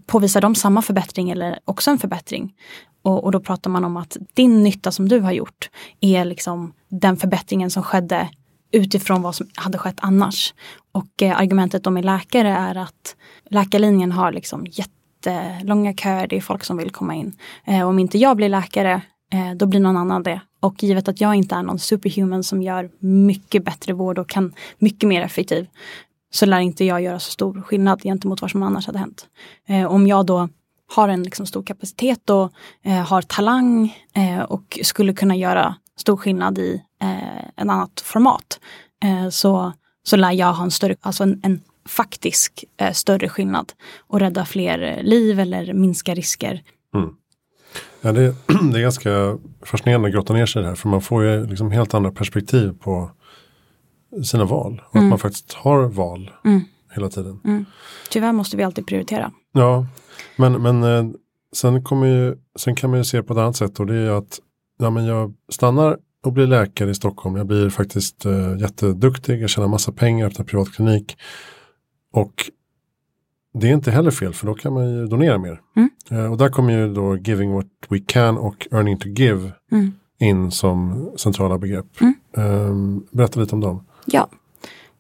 [0.06, 2.54] påvisar de samma förbättring eller också en förbättring.
[3.02, 5.70] Och, och, då pratar man om att din nytta som du har gjort
[6.00, 8.28] är liksom den förbättringen som skedde
[8.72, 10.54] utifrån vad som hade skett annars.
[10.92, 13.16] Och eh, argumentet om en läkare är att
[13.50, 17.36] läkarlinjen har liksom jättelånga köer, det är folk som vill komma in.
[17.64, 19.00] Eh, om inte jag blir läkare,
[19.32, 20.40] Eh, då blir någon annan det.
[20.60, 24.54] Och givet att jag inte är någon superhuman som gör mycket bättre vård och kan
[24.78, 25.66] mycket mer effektiv,
[26.30, 29.26] så lär inte jag göra så stor skillnad gentemot vad som annars hade hänt.
[29.68, 30.48] Eh, om jag då
[30.94, 32.52] har en liksom stor kapacitet och
[32.82, 38.60] eh, har talang eh, och skulle kunna göra stor skillnad i eh, en annat format
[39.04, 39.72] eh, så,
[40.02, 44.44] så lär jag ha en större, alltså en, en faktisk eh, större skillnad och rädda
[44.44, 46.62] fler liv eller minska risker.
[46.94, 47.14] Mm.
[48.04, 48.34] Ja, det,
[48.72, 51.46] det, är ganska fascinerande att grotta ner sig i det här för man får ju
[51.46, 53.10] liksom helt andra perspektiv på
[54.24, 54.82] sina val.
[54.88, 55.06] Och mm.
[55.06, 56.60] att man faktiskt har val mm.
[56.94, 57.40] hela tiden.
[57.44, 57.64] Mm.
[58.10, 59.32] Tyvärr måste vi alltid prioritera.
[59.52, 59.86] Ja,
[60.36, 61.14] men, men eh,
[61.56, 64.10] sen, kommer ju, sen kan man ju se på ett annat sätt och det är
[64.10, 64.40] att
[64.78, 67.36] ja, men jag stannar och blir läkare i Stockholm.
[67.36, 71.16] Jag blir faktiskt eh, jätteduktig, jag tjänar massa pengar, öppnar privatklinik.
[72.12, 72.50] Och
[73.54, 75.60] det är inte heller fel för då kan man ju donera mer.
[75.76, 75.90] Mm.
[76.10, 79.92] Eh, och där kommer ju då giving what we can och earning to give mm.
[80.18, 82.00] in som centrala begrepp.
[82.00, 82.14] Mm.
[82.36, 83.86] Eh, berätta lite om dem.
[84.06, 84.28] Ja,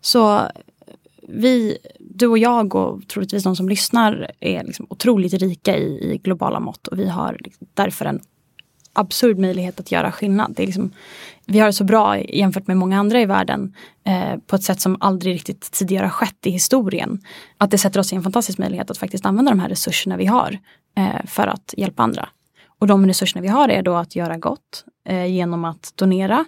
[0.00, 0.40] så
[1.28, 6.20] vi, du och jag och troligtvis de som lyssnar är liksom otroligt rika i, i
[6.24, 8.20] globala mått och vi har liksom därför en
[8.92, 10.54] absurd möjlighet att göra skillnad.
[10.56, 10.90] Det är liksom,
[11.46, 13.74] vi har det så bra jämfört med många andra i världen
[14.06, 17.20] eh, på ett sätt som aldrig riktigt tidigare har skett i historien.
[17.58, 20.26] Att det sätter oss i en fantastisk möjlighet att faktiskt använda de här resurserna vi
[20.26, 20.58] har
[20.96, 22.28] eh, för att hjälpa andra.
[22.78, 26.44] Och de resurserna vi har är då att göra gott eh, genom att donera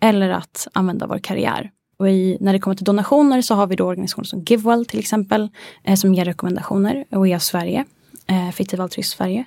[0.00, 1.70] eller att använda vår karriär.
[1.98, 4.98] Och i, när det kommer till donationer så har vi då organisationer som GiveWell till
[4.98, 5.48] exempel,
[5.84, 7.04] eh, som ger rekommendationer.
[7.10, 7.84] Och är Sverige,
[8.26, 9.44] eh, Fiktiv altruism Sverige.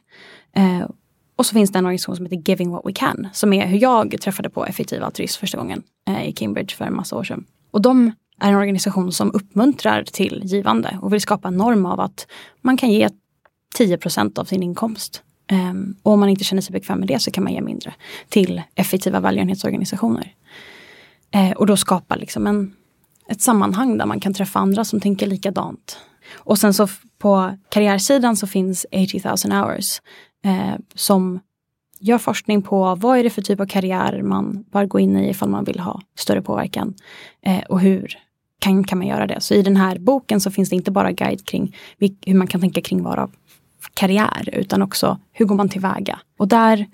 [0.56, 0.88] Eh,
[1.42, 3.78] och så finns det en organisation som heter Giving What We Can, som är hur
[3.78, 7.46] jag träffade på effektiv altruism första gången eh, i Cambridge för en massa år sedan.
[7.72, 12.00] Och de är en organisation som uppmuntrar till givande och vill skapa en norm av
[12.00, 12.28] att
[12.62, 13.10] man kan ge
[13.78, 15.24] 10% av sin inkomst.
[15.52, 17.94] Um, och om man inte känner sig bekväm med det så kan man ge mindre
[18.30, 20.34] till effektiva välgörenhetsorganisationer.
[21.36, 22.74] Uh, och då skapa liksom en,
[23.28, 25.98] ett sammanhang där man kan träffa andra som tänker likadant.
[26.34, 26.88] Och sen så
[27.18, 30.02] på karriärsidan så finns 80 000 hours
[30.46, 31.39] eh, som
[32.00, 35.30] gör forskning på vad är det för typ av karriär man bör gå in i
[35.30, 36.94] ifall man vill ha större påverkan.
[37.42, 38.18] Eh, och hur
[38.60, 39.42] kan, kan man göra det?
[39.42, 41.76] Så i den här boken så finns det inte bara guide kring
[42.26, 43.30] hur man kan tänka kring vara
[43.94, 46.20] karriär utan också hur går man tillväga?
[46.38, 46.88] Och där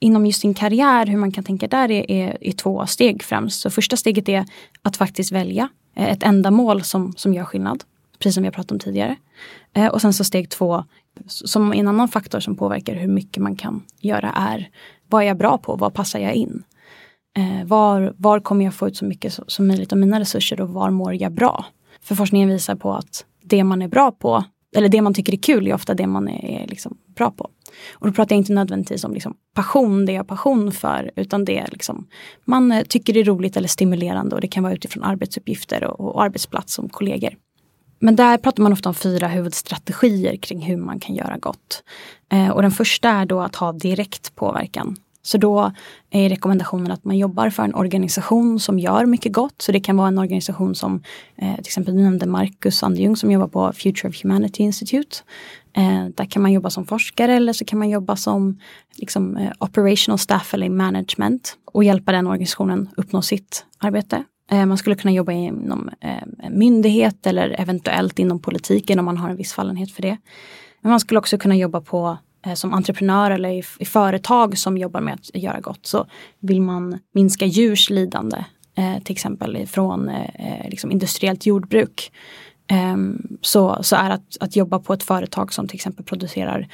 [0.00, 3.60] inom just sin karriär, hur man kan tänka där är, är, är två steg främst.
[3.60, 4.44] Så första steget är
[4.82, 7.84] att faktiskt välja eh, ett ändamål som, som gör skillnad.
[8.18, 9.16] Precis som vi har pratat om tidigare.
[9.72, 10.84] Eh, och sen så steg två,
[11.26, 14.68] som en annan faktor som påverkar hur mycket man kan göra är
[15.08, 15.76] vad är jag bra på?
[15.76, 16.62] Vad passar jag in?
[17.36, 20.60] Eh, var, var kommer jag få ut så mycket som, som möjligt av mina resurser
[20.60, 21.64] och var mår jag bra?
[22.02, 24.44] För forskningen visar på att det man är bra på,
[24.76, 27.50] eller det man tycker är kul är ofta det man är, är liksom bra på.
[27.94, 31.44] Och då pratar jag inte nödvändigtvis om liksom passion, det jag har passion för, utan
[31.44, 32.06] det är liksom
[32.44, 36.00] man eh, tycker det är roligt eller stimulerande och det kan vara utifrån arbetsuppgifter och,
[36.00, 37.34] och arbetsplats som kollegor.
[38.02, 41.82] Men där pratar man ofta om fyra huvudstrategier kring hur man kan göra gott.
[42.32, 44.96] Eh, och den första är då att ha direkt påverkan.
[45.22, 45.72] Så då
[46.10, 49.62] är rekommendationen att man jobbar för en organisation som gör mycket gott.
[49.62, 51.02] Så det kan vara en organisation som
[51.36, 55.16] eh, till exempel du nämnde Marcus Sandjung som jobbar på Future of Humanity Institute.
[55.76, 58.58] Eh, där kan man jobba som forskare eller så kan man jobba som
[58.94, 64.24] liksom, eh, operational staff eller management och hjälpa den organisationen uppnå sitt arbete.
[64.50, 69.28] Eh, man skulle kunna jobba inom eh, myndighet eller eventuellt inom politiken om man har
[69.28, 70.16] en viss fallenhet för det.
[70.80, 74.78] Men man skulle också kunna jobba på eh, som entreprenör eller i, i, företag som
[74.78, 75.86] jobbar med att göra gott.
[75.86, 76.06] Så
[76.40, 78.44] vill man minska djurs lidande,
[79.04, 80.10] till exempel från
[80.68, 82.12] liksom industriellt jordbruk,
[82.72, 86.68] Ehm, så, så är att, att jobba på ett företag som till exempel producerar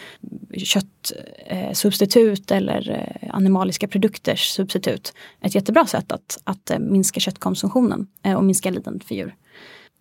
[0.57, 8.07] köttsubstitut eh, eller eh, animaliska produkters substitut ett jättebra sätt att, att eh, minska köttkonsumtionen
[8.37, 9.35] och minska lidandet för djur.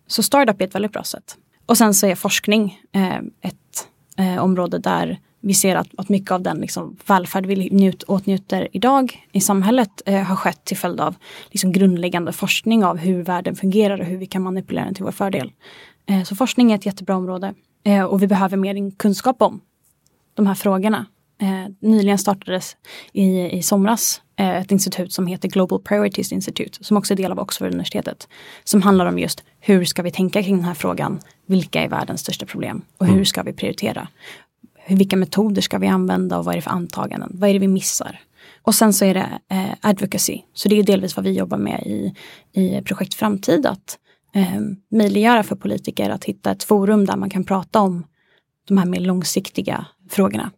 [0.06, 1.36] Så startup är ett väldigt bra sätt.
[1.66, 2.80] Och sen så är forskning
[3.40, 3.88] ett
[4.40, 9.26] område där vi ser att, att mycket av den liksom, välfärd vi njut, åtnjuter idag
[9.32, 11.14] i samhället eh, har skett till följd av
[11.50, 15.12] liksom, grundläggande forskning av hur världen fungerar och hur vi kan manipulera den till vår
[15.12, 15.52] fördel.
[16.06, 19.60] Eh, så forskning är ett jättebra område eh, och vi behöver mer kunskap om
[20.34, 21.06] de här frågorna.
[21.40, 22.76] Eh, nyligen startades
[23.12, 27.32] i, i somras eh, ett institut som heter Global Priorities Institute, som också är del
[27.32, 28.28] av Oxford-universitetet.
[28.64, 31.20] Som handlar om just hur ska vi tänka kring den här frågan?
[31.46, 32.82] Vilka är världens största problem?
[32.98, 33.24] Och hur mm.
[33.24, 34.08] ska vi prioritera?
[34.88, 37.30] Vilka metoder ska vi använda och vad är det för antaganden?
[37.34, 38.20] Vad är det vi missar?
[38.62, 41.82] Och sen så är det eh, advocacy, så det är delvis vad vi jobbar med
[41.86, 42.14] i,
[42.52, 43.98] i projekt Framtid, att
[44.34, 44.60] eh,
[44.90, 48.04] möjliggöra för politiker att hitta ett forum där man kan prata om
[48.68, 50.50] de här mer långsiktiga frågorna.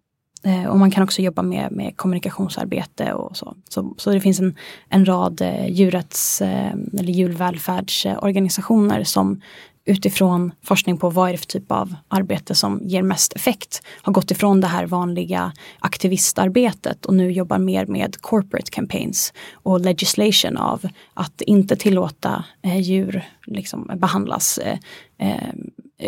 [0.44, 3.56] Eh, och man kan också jobba med, med kommunikationsarbete och så.
[3.68, 4.56] Så, så det finns en,
[4.88, 9.40] en rad eh, djurrätts eh, eller djurvälfärdsorganisationer som
[9.88, 14.12] utifrån forskning på vad är det för typ av arbete som ger mest effekt har
[14.12, 20.56] gått ifrån det här vanliga aktivistarbetet och nu jobbar mer med corporate campaigns och legislation
[20.56, 24.78] av att inte tillåta eh, djur liksom, behandlas eh,
[25.18, 25.52] eh,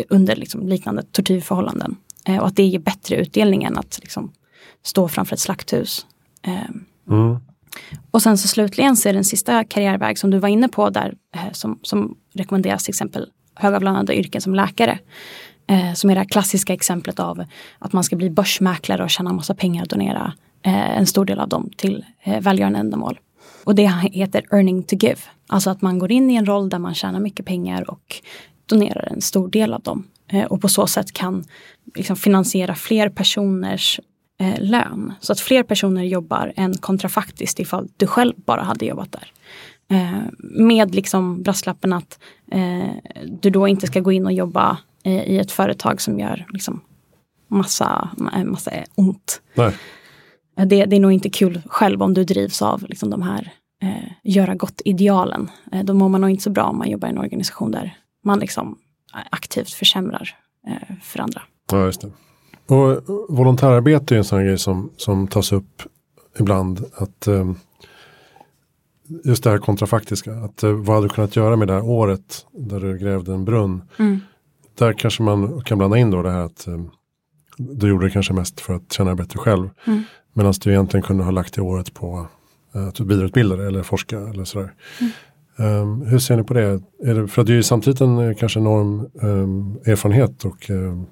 [0.09, 1.95] under liksom, liknande tortyrförhållanden.
[2.25, 4.31] Eh, och att det ger bättre utdelning än att liksom,
[4.83, 6.05] stå framför ett slakthus.
[6.41, 6.69] Eh,
[7.09, 7.39] mm.
[8.11, 11.13] Och sen så slutligen så är den sista karriärväg som du var inne på där
[11.35, 13.29] eh, som, som rekommenderas till exempel
[13.61, 14.99] högavlönade yrken som läkare.
[15.67, 17.43] Eh, som är det klassiska exemplet av
[17.79, 20.33] att man ska bli börsmäklare och tjäna massa pengar och donera
[20.65, 23.19] eh, en stor del av dem till eh, välgörande ändamål.
[23.63, 25.21] Och det heter earning to give.
[25.47, 28.15] Alltså att man går in i en roll där man tjänar mycket pengar och
[28.65, 30.07] donerar en stor del av dem.
[30.31, 31.43] Eh, och på så sätt kan
[31.95, 33.99] liksom, finansiera fler personers
[34.39, 35.13] eh, lön.
[35.19, 39.31] Så att fler personer jobbar än kontrafaktiskt ifall du själv bara hade jobbat där.
[39.91, 42.19] Eh, med liksom brasklappen att
[43.41, 46.81] du då inte ska gå in och jobba eh, i ett företag som gör liksom,
[47.47, 48.09] massa,
[48.45, 49.41] massa ont.
[49.55, 49.73] Nej.
[50.55, 53.51] Det, det, är nog inte kul själv om du drivs av liksom, de här
[53.83, 55.49] eh, göra gott-idealen.
[55.71, 57.97] Eh, då mår man nog inte så bra om man jobbar i en organisation där
[58.25, 58.77] man liksom
[59.29, 60.35] aktivt försämrar
[60.67, 61.41] eh, för andra.
[61.71, 62.11] Ja, just det.
[62.75, 65.81] Och volontärarbete är en sån grej som, som tas upp
[66.39, 66.85] ibland.
[66.95, 67.51] att eh,
[69.23, 70.33] just det här kontrafaktiska.
[70.33, 73.45] Att, eh, vad hade du kunnat göra med det här året där du grävde en
[73.45, 73.81] brunn?
[73.99, 74.19] Mm.
[74.77, 76.81] Där kanske man kan blanda in då det här att eh,
[77.57, 79.69] du gjorde det kanske mest för att känna dig bättre själv.
[79.87, 80.03] Mm.
[80.33, 82.27] Medan du egentligen kunde ha lagt det året på
[82.75, 84.73] eh, att du vidareutbildar eller forskar eller sådär.
[84.99, 85.11] Mm.
[85.57, 86.81] Um, hur ser ni på det?
[87.03, 91.05] Är det för att det är ju samtidigt en kanske enorm um, erfarenhet och um,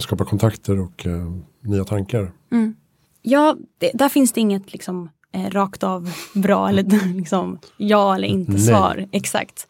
[0.00, 1.06] skapa kontakter och
[1.62, 2.32] nya tankar.
[2.52, 2.74] Mm.
[3.22, 8.28] Ja, det, där finns det inget liksom eh, rakt av bra eller liksom ja eller
[8.28, 9.06] inte svar.
[9.12, 9.66] Exakt.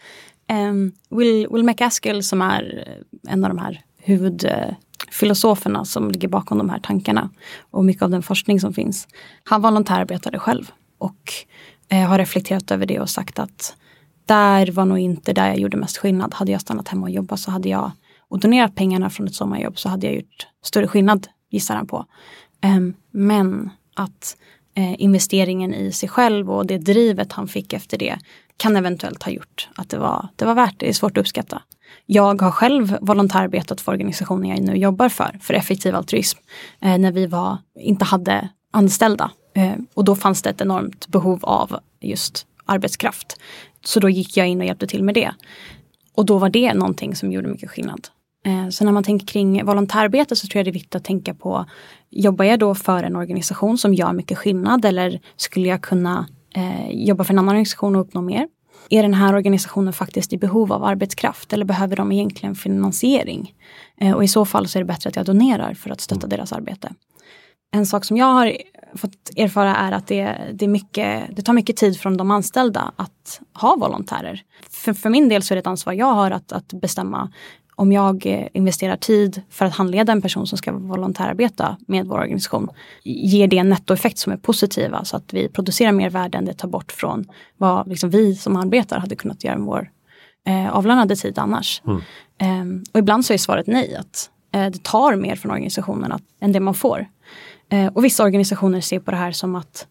[0.52, 2.88] Um, Will, Will McAskill som är
[3.28, 7.30] en av de här huvudfilosoferna som ligger bakom de här tankarna
[7.70, 9.08] och mycket av den forskning som finns.
[9.44, 11.32] Han volontärarbetade själv och
[11.88, 13.76] eh, har reflekterat över det och sagt att
[14.26, 16.34] där var nog inte där jag gjorde mest skillnad.
[16.34, 17.90] Hade jag stannat hemma och jobbat så hade jag
[18.28, 22.06] och donerat pengarna från ett sommarjobb så hade jag gjort större skillnad, gissar han på.
[22.64, 27.98] Um, men att eh, Eh, investeringen i sig själv och det drivet han fick efter
[27.98, 28.18] det
[28.56, 30.86] kan eventuellt ha gjort att det var, det var värt det.
[30.86, 31.62] Det är svårt att uppskatta.
[32.06, 36.38] Jag har själv volontärarbetat för organisationen jag nu jobbar för, för effektiv altruism,
[36.80, 39.30] eh, när vi var, inte hade anställda.
[39.54, 43.40] Eh, och då fanns det ett enormt behov av just arbetskraft.
[43.84, 45.34] Så då gick jag in och hjälpte till med det.
[46.14, 48.08] Och då var det någonting som gjorde mycket skillnad.
[48.46, 51.34] Eh, så när man tänker kring volontärarbete så tror jag det är viktigt att tänka
[51.34, 51.66] på,
[52.10, 56.90] jobbar jag då för en organisation som gör mycket skillnad eller skulle jag kunna eh,
[56.90, 58.48] jobba för en annan organisation och uppnå mer?
[58.90, 63.54] Är den här organisationen faktiskt i behov av arbetskraft eller behöver de egentligen finansiering?
[64.00, 66.26] Eh, och i så fall så är det bättre att jag donerar för att stötta
[66.26, 66.36] mm.
[66.36, 66.92] deras arbete.
[67.74, 68.56] En sak som jag har
[68.94, 72.92] fått erfara är att det, det, är mycket, det tar mycket tid från de anställda
[72.96, 74.42] att ha volontärer.
[74.70, 77.32] För, för min del så är det ett ansvar jag har att, att bestämma
[77.82, 82.18] om jag eh, investerar tid för att handleda en person som ska volontärarbeta med vår
[82.18, 82.68] organisation,
[83.04, 86.54] ger det en nettoeffekt som är positiva så att vi producerar mer värde än det
[86.54, 87.24] tar bort från
[87.56, 89.90] vad liksom vi som arbetar hade kunnat göra med vår
[90.46, 91.82] eh, avlönade tid annars.
[91.86, 92.00] Mm.
[92.38, 96.22] Eh, och ibland så är svaret nej, att eh, det tar mer från organisationen att,
[96.40, 97.06] än det man får.
[97.68, 99.86] Eh, och vissa organisationer ser på det här som att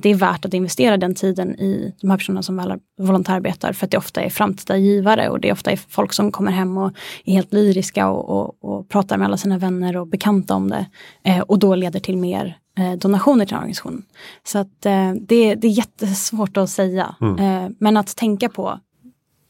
[0.00, 3.90] det är värt att investera den tiden i de här personerna som volontärarbetar för att
[3.90, 6.92] det ofta är framtida givare och det är ofta är folk som kommer hem och
[7.24, 10.86] är helt lyriska och, och, och pratar med alla sina vänner och bekanta om det.
[11.24, 14.02] Eh, och då leder till mer eh, donationer till organisationen.
[14.44, 17.14] Så att eh, det, det är jättesvårt att säga.
[17.20, 17.38] Mm.
[17.38, 18.78] Eh, men att tänka på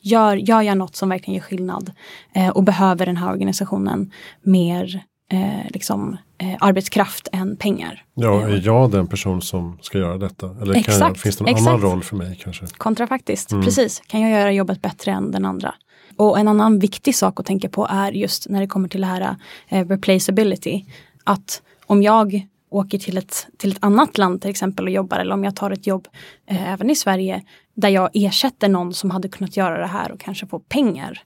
[0.05, 1.93] Gör, gör jag något som verkligen gör skillnad
[2.35, 4.13] eh, och behöver den här organisationen
[4.43, 8.05] mer eh, liksom, eh, arbetskraft än pengar.
[8.15, 10.57] Ja, är jag den person som ska göra detta?
[10.63, 11.69] Eller exakt, jag, finns det en exakt.
[11.69, 12.67] annan roll för mig kanske?
[12.67, 13.65] Kontrafaktiskt, mm.
[13.65, 14.03] precis.
[14.07, 15.75] Kan jag göra jobbet bättre än den andra?
[16.17, 19.07] Och en annan viktig sak att tänka på är just när det kommer till det
[19.07, 19.37] här
[19.69, 20.85] eh, replaceability.
[21.25, 25.35] Att om jag åker till ett, till ett annat land till exempel och jobbar eller
[25.35, 26.09] om jag tar ett jobb
[26.47, 27.43] eh, även i Sverige
[27.75, 31.23] där jag ersätter någon som hade kunnat göra det här och kanske få pengar.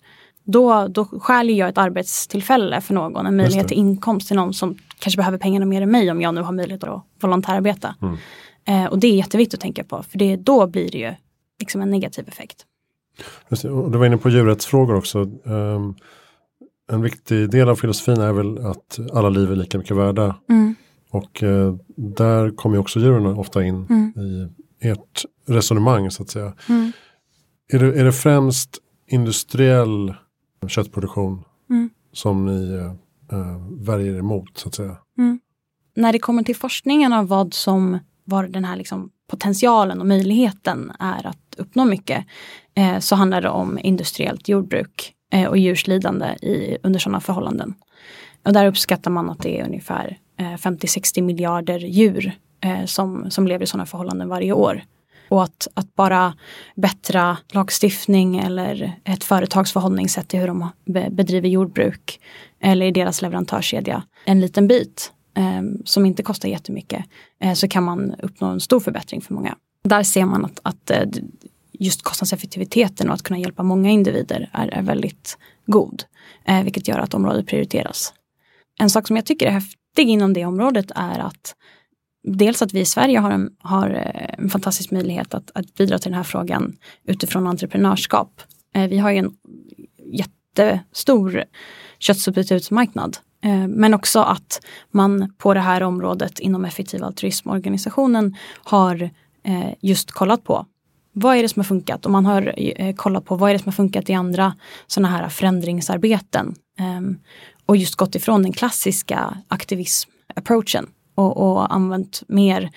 [0.46, 4.78] Då, då skäljer jag ett arbetstillfälle för någon, en möjlighet till inkomst till någon som
[4.98, 7.94] kanske behöver pengarna mer än mig om jag nu har möjlighet att volontärarbeta.
[8.02, 8.16] Mm.
[8.68, 11.14] Eh, och det är jätteviktigt att tänka på för det, då blir det ju
[11.60, 12.66] liksom en negativ effekt.
[13.62, 15.18] Du var inne på djurrättsfrågor också.
[15.44, 15.94] Um,
[16.90, 20.36] en viktig del av filosofin är väl att alla liv är lika mycket värda.
[20.48, 20.74] Mm.
[21.10, 24.12] Och uh, där kommer också djuren ofta in mm.
[24.16, 24.48] i
[24.88, 26.52] ert resonemang så att säga.
[26.68, 26.92] Mm.
[27.72, 30.14] Är, det, är det främst industriell
[30.68, 31.90] köttproduktion mm.
[32.12, 32.76] som ni
[33.32, 34.96] uh, värjer emot så att säga?
[35.18, 35.40] Mm.
[35.96, 40.92] När det kommer till forskningen av vad som var den här liksom potentialen och möjligheten
[40.98, 42.26] är att uppnå mycket
[42.74, 47.74] eh, så handlar det om industriellt jordbruk eh, och djurs lidande i, under sådana förhållanden.
[48.44, 53.46] Och där uppskattar man att det är ungefär eh, 50-60 miljarder djur eh, som, som
[53.46, 54.82] lever i sådana förhållanden varje år.
[55.28, 56.34] Och att, att bara
[56.76, 60.68] bättra lagstiftning eller ett företags förhållningssätt till hur de
[61.10, 62.20] bedriver jordbruk
[62.60, 67.04] eller i deras leverantörskedja en liten bit eh, som inte kostar jättemycket
[67.40, 69.56] eh, så kan man uppnå en stor förbättring för många.
[69.84, 71.02] Där ser man att, att eh,
[71.78, 76.04] just kostnadseffektiviteten och att kunna hjälpa många individer är, är väldigt god.
[76.44, 78.14] Eh, vilket gör att området prioriteras.
[78.78, 81.54] En sak som jag tycker är häftig inom det området är att
[82.26, 85.98] dels att vi i Sverige har en, har eh, en fantastisk möjlighet att, att bidra
[85.98, 88.42] till den här frågan utifrån entreprenörskap.
[88.74, 89.32] Eh, vi har ju en
[90.12, 91.44] jättestor
[91.98, 94.60] köttsubstitutsmarknad eh, men också att
[94.90, 99.10] man på det här området inom effektiv altruismorganisationen har
[99.80, 100.66] just kollat på
[101.12, 102.54] vad är det som har funkat och man har
[102.92, 104.54] kollat på vad är det som har funkat i andra
[104.86, 106.54] sådana här förändringsarbeten.
[106.78, 107.18] Ehm,
[107.66, 110.86] och just gått ifrån den klassiska aktivism-approachen
[111.16, 112.70] och, och använt mer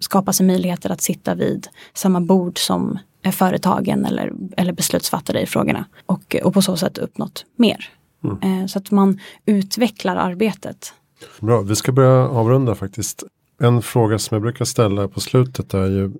[0.00, 2.98] skapa sig möjligheter att sitta vid samma bord som
[3.32, 5.84] företagen eller, eller beslutsfattare i frågorna.
[6.06, 7.88] Och, och på så sätt uppnått mer.
[8.24, 8.62] Mm.
[8.62, 10.94] Eh, så att man utvecklar arbetet.
[11.40, 13.24] Bra, vi ska börja avrunda faktiskt.
[13.60, 16.12] En fråga som jag brukar ställa på slutet är ju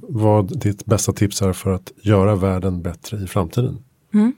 [0.00, 3.84] vad ditt bästa tips är för att göra världen bättre i framtiden.
[4.14, 4.32] Mm.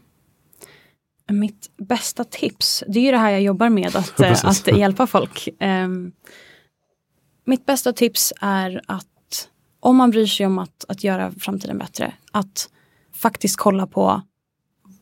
[1.30, 5.06] Mitt bästa tips, det är ju det här jag jobbar med, att, eh, att hjälpa
[5.06, 5.48] folk.
[5.60, 6.12] Um,
[7.44, 9.48] mitt bästa tips är att
[9.80, 12.68] om man bryr sig om att, att göra framtiden bättre, att
[13.14, 14.22] faktiskt kolla på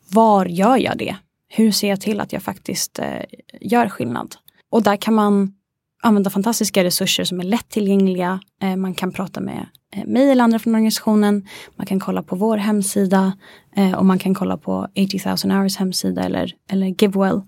[0.08, 1.16] var gör jag det?
[1.50, 3.22] hur ser jag till att jag faktiskt eh,
[3.60, 4.36] gör skillnad?
[4.70, 5.54] Och där kan man
[6.00, 8.40] använda fantastiska resurser som är lättillgängliga.
[8.62, 11.46] Eh, man kan prata med eh, mig eller andra från organisationen.
[11.76, 13.32] Man kan kolla på vår hemsida
[13.76, 17.40] eh, och man kan kolla på 80 000 hours hemsida eller, eller Givewell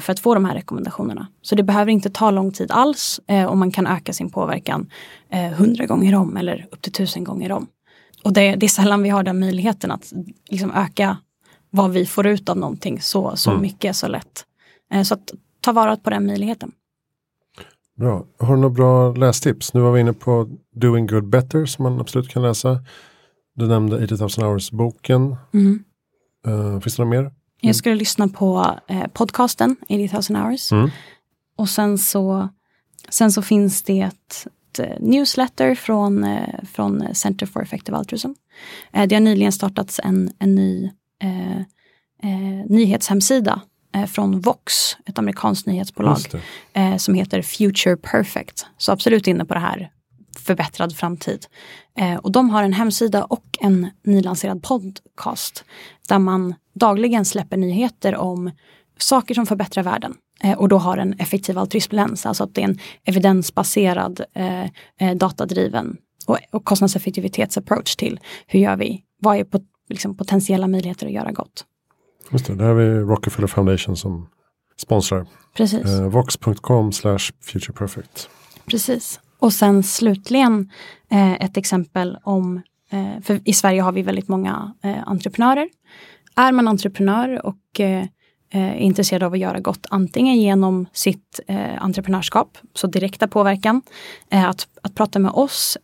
[0.00, 1.26] för att få de här rekommendationerna.
[1.42, 4.90] Så det behöver inte ta lång tid alls och man kan öka sin påverkan
[5.56, 7.66] hundra gånger om eller upp till tusen gånger om.
[8.24, 10.12] Och det, det, är sällan vi har den möjligheten att
[10.48, 11.16] liksom öka
[11.70, 13.62] vad vi får ut av någonting så, så mm.
[13.62, 14.44] mycket, så lätt.
[15.04, 16.72] Så att ta vara på den möjligheten.
[18.00, 18.24] Bra.
[18.38, 19.74] Har du några bra lästips?
[19.74, 22.84] Nu var vi inne på Doing Good Better som man absolut kan läsa.
[23.54, 25.36] Du nämnde 80 000 hours-boken.
[25.54, 25.84] Mm.
[26.46, 27.32] Uh, finns det något mer?
[27.60, 30.72] Jag skulle lyssna på eh, podcasten 80 000 hours.
[30.72, 30.90] Mm.
[31.56, 32.48] Och sen så,
[33.08, 34.46] sen så finns det ett,
[34.78, 38.30] ett newsletter från, eh, från Center for Effective Altruism.
[38.92, 40.90] Eh, det har nyligen startats en, en ny
[41.22, 41.60] eh,
[42.22, 43.69] eh, nyhetshemsida eh,
[44.08, 46.18] från Vox, ett amerikanskt nyhetsbolag,
[46.72, 48.66] eh, som heter Future Perfect.
[48.78, 49.90] Så absolut inne på det här
[50.38, 51.46] förbättrad framtid.
[51.98, 55.64] Eh, och de har en hemsida och en nylanserad podcast
[56.08, 58.50] där man dagligen släpper nyheter om
[58.98, 60.14] saker som förbättrar världen.
[60.42, 64.64] Eh, och då har en effektiv altruismlens, alltså att det är en evidensbaserad, eh,
[65.00, 71.06] eh, datadriven och, och kostnadseffektivitetsapproach till hur gör vi, vad är på, liksom, potentiella möjligheter
[71.06, 71.64] att göra gott.
[72.30, 74.28] Just det, där har vi Rockefeller Foundation som
[74.76, 75.26] sponsrar.
[75.56, 75.84] Precis.
[75.84, 78.28] Eh, Vox.com slash futureperfect.
[78.66, 79.20] Precis.
[79.38, 80.70] Och sen slutligen
[81.10, 85.68] eh, ett exempel om, eh, för i Sverige har vi väldigt många eh, entreprenörer.
[86.36, 88.06] Är man entreprenör och eh,
[88.52, 93.82] är intresserad av att göra gott antingen genom sitt eh, entreprenörskap, så direkta påverkan,
[94.30, 95.78] att, att prata med oss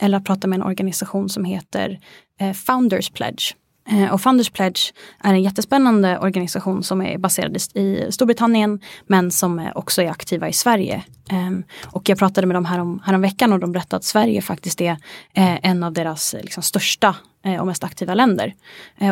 [0.00, 2.00] eller att prata med en organisation som heter
[2.40, 3.54] eh, Founders Pledge.
[3.90, 4.92] Eh, och Funders Pledge
[5.24, 10.52] är en jättespännande organisation som är baserad i Storbritannien men som också är aktiva i
[10.52, 11.02] Sverige.
[11.30, 14.80] Ehm, och jag pratade med dem här om, veckan och de berättade att Sverige faktiskt
[14.80, 14.96] är
[15.32, 18.54] eh, en av deras liksom, största eh, och mest aktiva länder.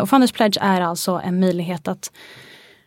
[0.03, 2.12] Och Funders Pledge är alltså en möjlighet att,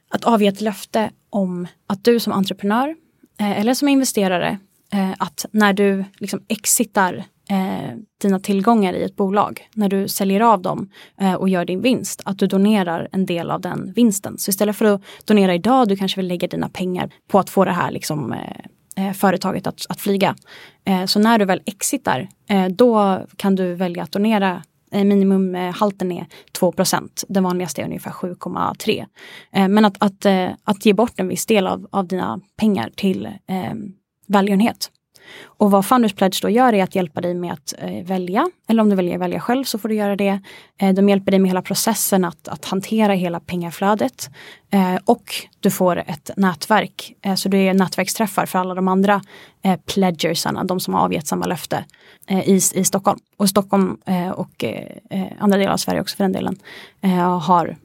[0.10, 2.96] att avge ett löfte om att du som entreprenör
[3.38, 4.60] eller som investerare
[5.18, 10.62] att när du liksom exitar eh, dina tillgångar i ett bolag, när du säljer av
[10.62, 10.89] dem
[11.22, 14.38] eh, och gör din vinst, att du donerar en del av den vinsten.
[14.38, 17.66] Så istället för att donera idag, du kanske vill lägga dina pengar på att få
[17.66, 20.36] det här liksom, eh, eh företaget att, att flyga.
[20.86, 26.12] Eh, så när du väl exitar, eh, då kan du välja att donera eh, minimumhalten
[26.12, 26.28] eh, är
[26.60, 29.06] 2% Den vanligaste är ungefär 7,3.
[29.68, 30.26] Men att, att,
[30.64, 33.74] att ge bort en viss del av, av dina pengar till eh,
[34.28, 34.91] välgörenhet
[35.44, 38.82] och vad Founders Pledge då gör är att hjälpa dig med att eh, välja, eller
[38.84, 40.40] om du väljer att välja själv så får du göra det.
[40.78, 44.30] Eh, de hjälper dig med hela processen att, att hantera hela pengaflödet.
[44.72, 45.24] Eh, och
[45.60, 49.22] du får ett nätverk, eh, så det är nätverksträffar för alla de andra
[49.62, 51.86] eh, pledgersarna, de som har avgett samma löfte
[52.28, 53.20] eh, i, i Stockholm.
[53.38, 56.58] Och Stockholm eh, och eh, eh, andra delar av Sverige också för den delen
[57.02, 57.76] eh, har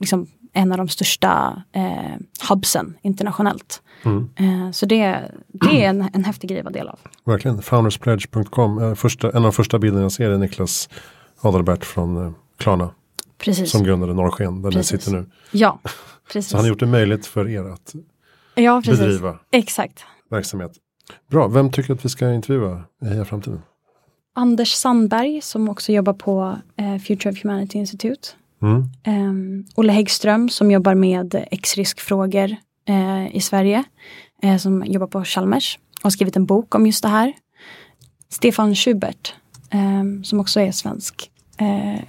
[0.00, 2.16] liksom en av de största eh,
[2.48, 3.82] hubsen internationellt.
[4.02, 4.30] Mm.
[4.36, 6.98] Eh, så det, det är en, en häftig grej att vara del av.
[7.24, 7.62] Verkligen.
[7.62, 8.78] Founderspledge.com.
[8.78, 8.84] Eh,
[9.22, 10.88] en av de första bilderna jag ser är Niklas
[11.40, 12.90] Adalbert från eh, Klarna.
[13.38, 13.70] Precis.
[13.70, 14.92] Som grundade Norrsken där precis.
[14.92, 15.26] ni sitter nu.
[15.50, 15.78] Ja,
[16.32, 16.50] precis.
[16.50, 17.94] Så han har gjort det möjligt för er att
[18.54, 20.04] ja, bedriva Exakt.
[20.30, 20.72] verksamhet.
[21.30, 23.62] Bra, vem tycker att vi ska intervjua i Heja Framtiden?
[24.34, 28.28] Anders Sandberg som också jobbar på eh, Future of Humanity Institute.
[28.62, 28.84] Mm.
[29.06, 32.56] Um, Olle Häggström som jobbar med X-riskfrågor
[32.90, 33.84] uh, i Sverige.
[34.44, 37.32] Uh, som jobbar på Chalmers och har skrivit en bok om just det här.
[38.28, 39.34] Stefan Schubert
[39.74, 41.30] um, som också är svensk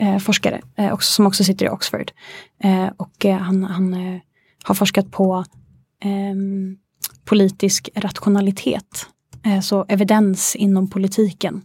[0.02, 2.12] uh, forskare, också, som också sitter i Oxford.
[2.98, 4.20] och han, han
[4.64, 5.46] har forskat på
[6.06, 6.78] um,
[7.26, 9.08] politisk rationalitet.
[9.62, 11.62] så evidens inom politiken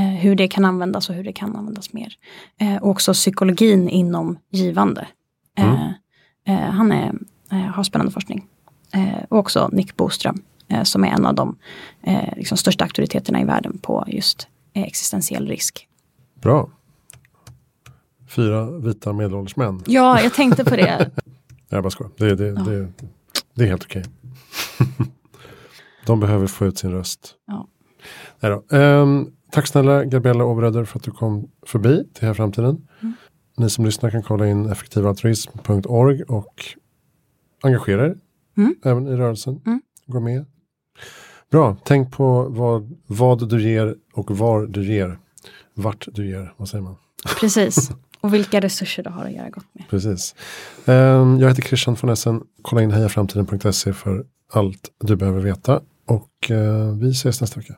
[0.00, 2.14] hur det kan användas och hur det kan användas mer.
[2.60, 5.08] Eh, och också psykologin inom givande.
[5.58, 5.92] Eh, mm.
[6.46, 7.14] Eh, han är,
[7.52, 8.46] eh, har spännande forskning.
[9.28, 10.42] och också Nick Boström
[10.82, 11.56] som är en av de
[12.36, 15.88] liksom största auktoriteterna i världen på just existentiell risk.
[16.34, 16.68] Bra.
[18.28, 19.82] Fyra vita medelålders män.
[19.86, 21.10] Ja, jag tänkte på det.
[21.68, 22.12] jag bara skojar.
[22.16, 22.60] Det, det, ja.
[22.60, 22.92] det,
[23.54, 24.04] det är helt okej.
[26.06, 27.34] De behöver få ut sin röst.
[27.46, 27.68] Ja.
[28.40, 28.76] Nej då.
[28.76, 32.88] Um, Tack snälla Gabriella Obröder för att du kom förbi till här framtiden.
[33.02, 33.14] Mm.
[33.56, 36.64] Ni som lyssnar kan kolla in effektivaltruism.org och
[37.62, 38.16] engagera er
[38.56, 38.74] mm.
[38.84, 39.60] även i rörelsen.
[39.66, 39.80] Mm.
[40.06, 40.46] Gå med.
[41.50, 45.18] Bra, tänk på vad, vad du ger och var du ger.
[45.74, 46.96] Vart du ger, vad säger man?
[47.40, 47.90] Precis,
[48.20, 49.88] och vilka resurser du har att göra gott med.
[49.88, 50.34] Precis.
[50.84, 52.42] Um, jag heter Christian von Essen.
[52.62, 55.80] Kolla in hejaframtiden.se för allt du behöver veta.
[56.06, 57.74] Och uh, vi ses nästa vecka.